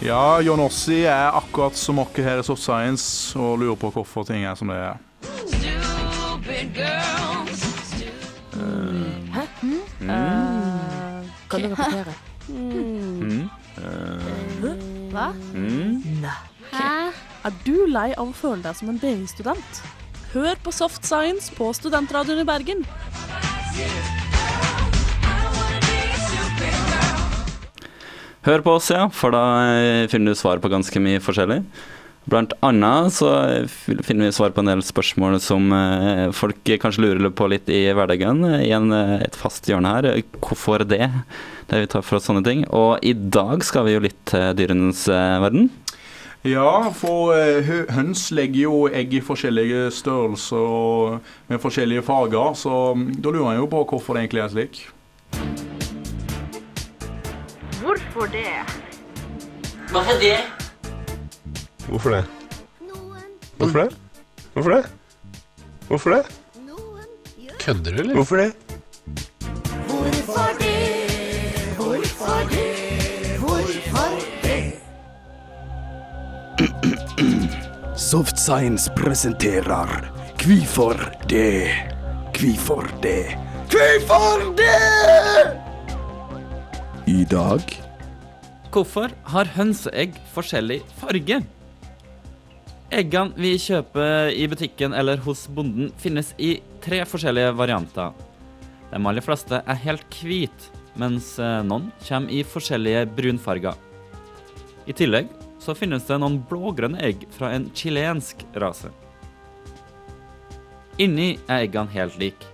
Ja, 0.03 0.41
John 0.41 0.61
Ossie 0.61 1.07
er 1.07 1.35
akkurat 1.35 1.77
som 1.77 1.99
oss 1.99 2.09
her 2.17 2.39
i 2.39 2.43
Soft 2.43 2.63
Science 2.63 3.39
og 3.39 3.59
lurer 3.59 3.75
på 3.75 3.91
hvorfor 3.91 4.27
ting 4.27 4.45
er 4.45 4.55
som 4.55 4.69
det 4.69 4.77
er. 4.77 4.97
Hæ? 9.35 9.43
Eh, 10.03 11.25
kan 11.51 11.63
du 11.63 11.69
repetere? 11.69 12.15
Mm. 12.49 13.49
Hva? 15.11 15.33
Mm. 15.55 16.03
Hæ? 16.73 17.26
Er 17.47 17.55
du 17.63 17.85
lei 17.87 18.09
av 18.19 18.33
å 18.33 18.35
føle 18.35 18.59
deg 18.65 18.75
som 18.75 18.89
en 18.91 18.97
BI-student? 18.99 19.77
Hør 20.33 20.57
på 20.65 20.73
Soft 20.75 21.05
Science 21.07 21.53
på 21.55 21.69
Studentradioen 21.79 22.41
i 22.43 22.47
Bergen. 22.49 22.81
Hør 28.49 28.65
på 28.67 28.75
oss, 28.81 28.91
ja, 28.91 29.05
for 29.15 29.37
da 29.37 29.45
eh, 29.77 30.09
finner 30.11 30.35
du 30.35 30.41
svar 30.41 30.59
på 30.59 30.73
ganske 30.75 31.05
mye 31.05 31.23
forskjellig. 31.23 31.61
Blant 32.27 32.57
annet 32.67 33.15
så 33.15 33.31
eh, 33.45 33.71
finner 33.71 34.27
vi 34.27 34.35
svar 34.35 34.51
på 34.51 34.67
en 34.67 34.73
del 34.73 34.83
spørsmål 34.83 35.39
som 35.39 35.71
eh, 35.71 36.27
folk 36.35 36.67
kanskje 36.83 37.07
lurer 37.07 37.31
på 37.31 37.47
litt 37.55 37.71
i 37.71 37.85
hverdagen, 37.95 38.43
i 38.59 38.75
en, 38.75 38.91
et 39.21 39.39
fast 39.39 39.71
hjørne 39.71 39.95
her. 39.95 40.11
Hvorfor 40.43 40.83
det? 40.83 41.13
Det 41.71 41.87
vi 41.87 41.95
tar 41.95 42.03
for 42.03 42.19
oss 42.19 42.27
sånne 42.27 42.43
ting. 42.47 42.67
Og 42.75 42.99
i 43.07 43.15
dag 43.15 43.63
skal 43.67 43.87
vi 43.87 43.95
jo 43.95 44.07
litt 44.11 44.25
til 44.35 44.51
dyrenes 44.59 45.07
verden. 45.07 45.71
Ja, 46.47 46.93
for 46.95 47.33
eh, 47.35 47.67
høns 47.91 48.29
legger 48.31 48.61
jo 48.69 48.75
egg 48.95 49.17
i 49.19 49.21
forskjellige 49.25 49.89
størrelser 49.91 50.63
og 50.63 51.17
med 51.51 51.59
forskjellige 51.59 52.05
farger, 52.07 52.53
så 52.55 52.75
mm, 52.95 53.17
da 53.19 53.33
lurer 53.35 53.57
jeg 53.57 53.65
jo 53.65 53.67
på 53.73 53.81
hvorfor 53.91 54.15
det 54.15 54.23
egentlig 54.23 54.45
er 54.45 54.53
slik. 54.53 54.79
Hvorfor 57.81 58.31
det? 58.31 58.45
Hva 59.91 60.05
er 60.15 60.23
det? 60.23 60.37
Hvorfor 61.89 62.15
det? 62.15 62.23
Hvorfor 63.57 63.83
det? 63.83 63.91
Hvorfor 64.55 64.77
det? 64.77 64.85
Hvorfor 65.89 66.15
det? 66.15 66.23
Kødder 67.59 67.91
du, 67.91 67.99
eller? 68.05 68.15
Hvorfor 68.15 68.37
det? 68.37 68.53
Hvorfor 69.91 70.55
det? 70.61 70.66
Soft 78.07 78.39
Science 78.39 78.91
presenterer 78.95 80.13
Kvifor 80.39 80.95
det? 81.29 81.75
Kvifor 82.35 82.87
det? 83.03 83.35
Kvifor 83.67 84.45
det? 84.55 85.57
I 87.11 87.25
dag 87.27 87.65
Hvorfor 88.71 89.11
har 89.33 89.51
hønseegg 89.57 90.15
forskjellig 90.37 90.77
farge? 91.01 91.41
Eggene 92.95 93.35
vi 93.43 93.57
kjøper 93.59 94.31
i 94.31 94.47
butikken 94.53 94.95
eller 94.95 95.19
hos 95.25 95.49
bonden, 95.51 95.91
finnes 95.99 96.31
i 96.39 96.61
tre 96.85 97.01
forskjellige 97.11 97.57
varianter. 97.59 98.15
De 98.93 99.01
aller 99.03 99.27
fleste 99.27 99.59
er 99.59 99.83
helt 99.83 100.21
hvite, 100.23 100.71
mens 100.95 101.33
eh, 101.43 101.59
noen 101.67 101.91
kommer 102.07 102.39
i 102.39 102.47
forskjellige 102.47 103.03
brunfarger. 103.19 103.75
I 104.87 104.95
tillegg 104.95 105.35
så 105.67 105.75
finnes 105.75 106.07
det 106.07 106.19
noen 106.23 106.39
blågrønne 106.47 107.03
egg 107.03 107.27
fra 107.35 107.51
en 107.57 107.69
chilensk 107.75 108.45
rase. 108.63 108.93
Inni 111.03 111.35
er 111.45 111.67
eggene 111.67 111.93
helt 111.93 112.17
like. 112.23 112.53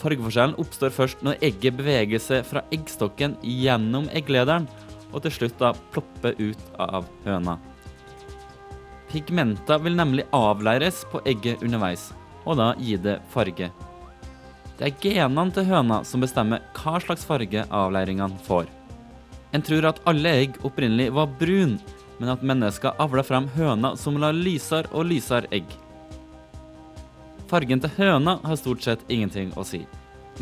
Fargeforskjellen 0.00 0.56
oppstår 0.58 0.94
først 0.94 1.20
når 1.22 1.42
egget 1.44 1.76
beveger 1.76 2.22
seg 2.22 2.46
fra 2.48 2.64
eggstokken 2.72 3.36
gjennom 3.44 4.08
egglederen, 4.16 4.66
og 5.12 5.24
til 5.24 5.34
slutt 5.34 5.58
da 5.60 5.74
plopper 5.92 6.38
ut 6.40 6.64
av 6.80 7.06
høna. 7.26 7.58
Pigmenter 9.10 9.82
vil 9.82 9.98
nemlig 9.98 10.24
avleires 10.34 11.02
på 11.12 11.20
egget 11.28 11.62
underveis, 11.66 12.10
og 12.46 12.58
da 12.62 12.72
gi 12.78 12.96
det 12.96 13.18
farge. 13.34 13.68
Det 14.78 14.88
er 14.88 15.00
genene 15.02 15.52
til 15.52 15.66
høna 15.68 16.00
som 16.08 16.22
bestemmer 16.24 16.62
hva 16.78 16.96
slags 17.02 17.26
farge 17.28 17.66
avleiringene 17.68 18.38
får. 18.46 18.70
En 19.52 19.64
tror 19.66 19.90
at 19.90 19.98
alle 20.08 20.30
egg 20.44 20.60
opprinnelig 20.64 21.10
var 21.12 21.28
brun, 21.40 21.74
men 22.20 22.34
at 22.34 22.44
mennesker 22.44 22.96
avler 23.00 23.24
frem 23.26 23.48
høner 23.56 23.96
som 23.98 24.18
lar 24.20 24.36
lysere 24.36 24.90
og 24.92 25.08
lysere 25.08 25.48
egg. 25.56 25.66
Fargen 27.50 27.82
til 27.82 27.90
høna 27.96 28.36
har 28.44 28.60
stort 28.60 28.84
sett 28.84 29.02
ingenting 29.10 29.50
å 29.58 29.64
si. 29.66 29.82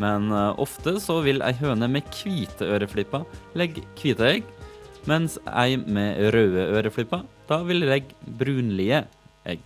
Men 0.03 0.29
eh, 0.35 0.61
ofte 0.61 0.99
så 1.03 1.20
vil 1.24 1.41
ei 1.47 1.55
høne 1.57 1.89
med 1.91 2.11
hvite 2.12 2.66
øreflipper 2.66 3.24
legge 3.59 3.87
hvite 3.99 4.26
egg, 4.26 4.51
mens 5.09 5.39
ei 5.49 5.79
med 5.79 6.35
røde 6.35 6.68
øreflipper 6.76 7.24
da 7.49 7.62
vil 7.64 7.87
legge 7.89 8.37
brunlige 8.39 9.07
egg. 9.49 9.62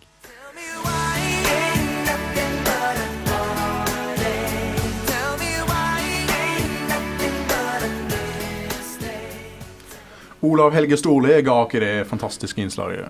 Olav 10.42 10.72
Helge 10.74 10.96
Storli 10.98 11.36
ga 11.46 11.60
oss 11.62 11.80
det 11.82 11.94
fantastiske 12.10 12.62
innslaget. 12.62 13.08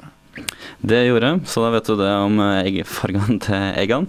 Det 0.81 1.03
gjorde 1.07 1.35
så 1.49 1.63
da 1.65 1.71
vet 1.75 1.89
du 1.89 1.97
det 2.01 2.11
om 2.25 2.39
eh, 2.41 2.63
eggfargene 2.71 3.39
til 3.45 3.67
eggene. 3.81 4.09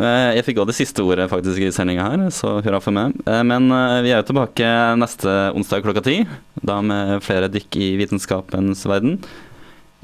Eh, 0.00 0.30
Jeg 0.36 0.44
fikk 0.48 0.58
også 0.62 0.70
det 0.72 0.76
siste 0.78 1.04
ordet 1.04 1.28
faktisk 1.30 1.60
i 1.64 1.70
sendinga 1.72 2.06
her, 2.10 2.24
så 2.34 2.56
hurra 2.64 2.80
for 2.84 2.96
meg. 2.96 3.14
Eh, 3.28 3.42
Men 3.46 3.68
vi 4.04 4.12
er 4.12 4.20
jo 4.22 4.28
tilbake 4.32 4.68
neste 5.00 5.34
onsdag 5.56 5.84
klokka 5.84 6.02
ti, 6.04 6.18
da 6.60 6.80
med 6.84 7.20
flere 7.24 7.48
dykk 7.52 7.76
i 7.80 7.90
vitenskapens 8.00 8.84
verden. 8.88 9.20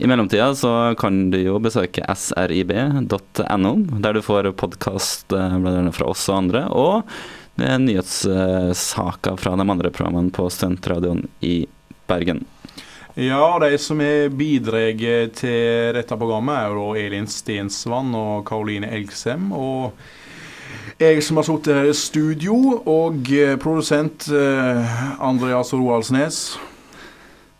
I 0.01 0.09
mellomtida 0.09 0.55
så 0.57 0.70
kan 0.97 1.26
du 1.32 1.36
jo 1.43 1.59
besøke 1.61 2.01
srib.no, 2.16 3.72
der 4.01 4.16
du 4.16 4.22
får 4.24 4.49
podkast 4.57 5.28
fra 5.28 6.07
oss 6.09 6.22
og 6.32 6.38
andre, 6.38 6.62
og 6.72 7.05
nyhetssaker 7.61 9.36
fra 9.36 9.53
de 9.61 9.66
andre 9.66 9.91
programmene 9.93 10.32
på 10.32 10.47
Studentradioen 10.49 11.26
i 11.45 11.66
Bergen. 12.11 12.44
Ja, 13.18 13.58
de 13.58 13.74
som 13.82 14.00
er 14.04 14.30
bidratt 14.30 15.40
til 15.40 15.94
dette 15.96 16.16
programmet, 16.16 16.56
er 16.56 16.78
jo 16.78 16.92
Elin 16.94 17.26
Stensvann 17.28 18.14
og 18.14 18.44
Karoline 18.48 18.90
Elgsem. 18.94 19.50
Og 19.50 19.96
jeg 21.00 21.22
som 21.24 21.40
har 21.40 21.48
sittet 21.48 21.74
her 21.74 21.90
i 21.90 21.96
studio, 21.96 22.56
og 22.84 23.30
eh, 23.32 23.56
produsent 23.61 24.28
eh, 24.30 24.98
Andreas 25.24 25.72
Roaldsnes. 25.74 26.42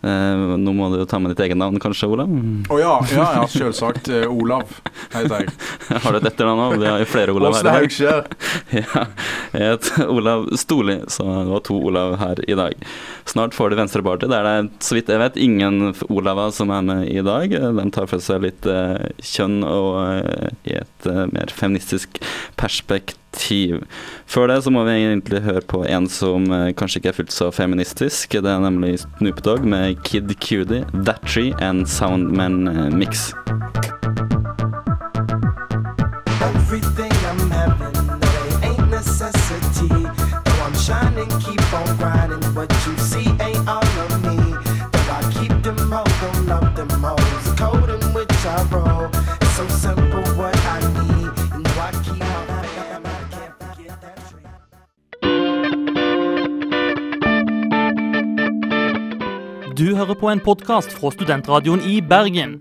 Eh, 0.01 0.43
nå 0.57 0.73
må 0.73 0.87
du 0.95 1.03
ta 1.05 1.19
med 1.21 1.35
ditt 1.35 1.43
eget 1.45 1.59
navn, 1.61 1.77
kanskje, 1.81 2.09
Olav? 2.09 2.31
Å 2.73 2.79
ja, 2.81 2.93
ja, 3.13 3.25
ja, 3.41 3.43
selvsagt. 3.53 4.09
Eh, 4.09 4.25
Olav 4.33 4.71
heter 5.13 5.43
jeg. 5.43 5.55
Har 6.05 6.17
du 6.17 6.21
et 6.23 6.29
etternavn 6.31 6.63
òg? 6.71 6.77
Vi 6.81 6.89
har 6.89 7.03
jo 7.03 7.09
flere 7.11 7.35
Olav 7.37 7.59
her. 7.59 7.67
Åsne. 7.67 7.75
Haugskjær. 7.81 8.31
Ja, 8.81 9.05
jeg 9.53 9.75
heter 9.75 10.11
Olav 10.17 10.47
Storli, 10.59 11.01
så 11.11 11.27
det 11.27 11.51
var 11.51 11.65
to 11.67 11.77
Olav 11.91 12.17
her 12.21 12.41
i 12.47 12.57
dag. 12.59 12.77
Snart 13.29 13.57
får 13.57 13.71
du 13.71 13.79
Venstreparty, 13.81 14.29
der 14.31 14.47
det 14.47 14.55
er, 14.59 14.71
så 14.85 14.97
vidt 14.99 15.11
jeg 15.11 15.23
vet, 15.23 15.39
ingen 15.41 15.93
Olava 16.09 16.51
som 16.55 16.71
er 16.75 16.87
med 16.87 17.09
i 17.11 17.23
dag. 17.27 17.51
De 17.51 17.87
tar 17.95 18.11
for 18.11 18.23
seg 18.23 18.45
litt 18.47 18.69
eh, 18.71 19.11
kjønn 19.33 19.61
og 19.67 20.01
eh, 20.05 20.51
i 20.71 20.79
et 20.83 21.11
eh, 21.11 21.27
mer 21.35 21.53
feministisk 21.55 22.21
perspektiv. 22.61 23.81
Før 24.31 24.51
det 24.51 24.61
så 24.65 24.73
må 24.75 24.85
vi 24.87 24.97
egentlig 24.99 25.43
høre 25.47 25.65
på 25.67 25.85
en 25.87 26.09
som 26.11 26.47
eh, 26.55 26.71
kanskje 26.77 27.03
ikke 27.03 27.13
er 27.15 27.19
fullt 27.21 27.35
så 27.35 27.51
feministisk. 27.55 28.39
Det 28.39 28.55
er 28.55 28.63
nemlig 28.63 29.01
Snoop 29.05 29.43
Dogg 29.47 29.67
med 29.67 30.03
Kid 30.07 30.31
Cudi, 30.43 30.85
That 31.07 31.23
Tree 31.27 31.55
and 31.63 31.89
Soundman 31.91 32.67
eh, 32.71 32.91
Mix. 32.95 33.31
I'm 41.21 41.41
keep 41.41 41.73
on 41.75 41.97
grinding. 41.99 42.43
What 42.55 42.71
you 42.87 42.97
see 42.97 43.29
ain't 43.45 43.69
all 43.69 43.85
of 43.85 44.23
me. 44.25 44.37
Though 44.93 45.13
I 45.13 45.23
keep 45.37 45.53
them 45.63 45.77
hoes, 45.93 46.15
don't 46.23 46.47
love 46.47 46.75
them 46.75 46.89
hoes. 46.89 47.45
The 47.45 47.53
code 47.59 47.91
in 47.91 48.01
which 48.15 48.33
I 48.47 48.63
roll, 48.73 49.11
it's 49.43 49.57
so 49.57 49.69
simple 49.69 50.25
what 50.39 50.57
I 50.57 50.81
need. 50.81 51.31
You 51.53 51.63
know 51.63 51.81
I 51.81 51.93
keep 52.05 52.23
on. 52.23 52.51
Du 59.77 59.97
hører 59.97 60.15
på 60.15 60.29
en 60.29 60.41
podkast 60.41 60.93
fra 60.93 61.11
Studentradioen 61.11 61.81
i 61.81 62.03
Bergen. 62.03 62.61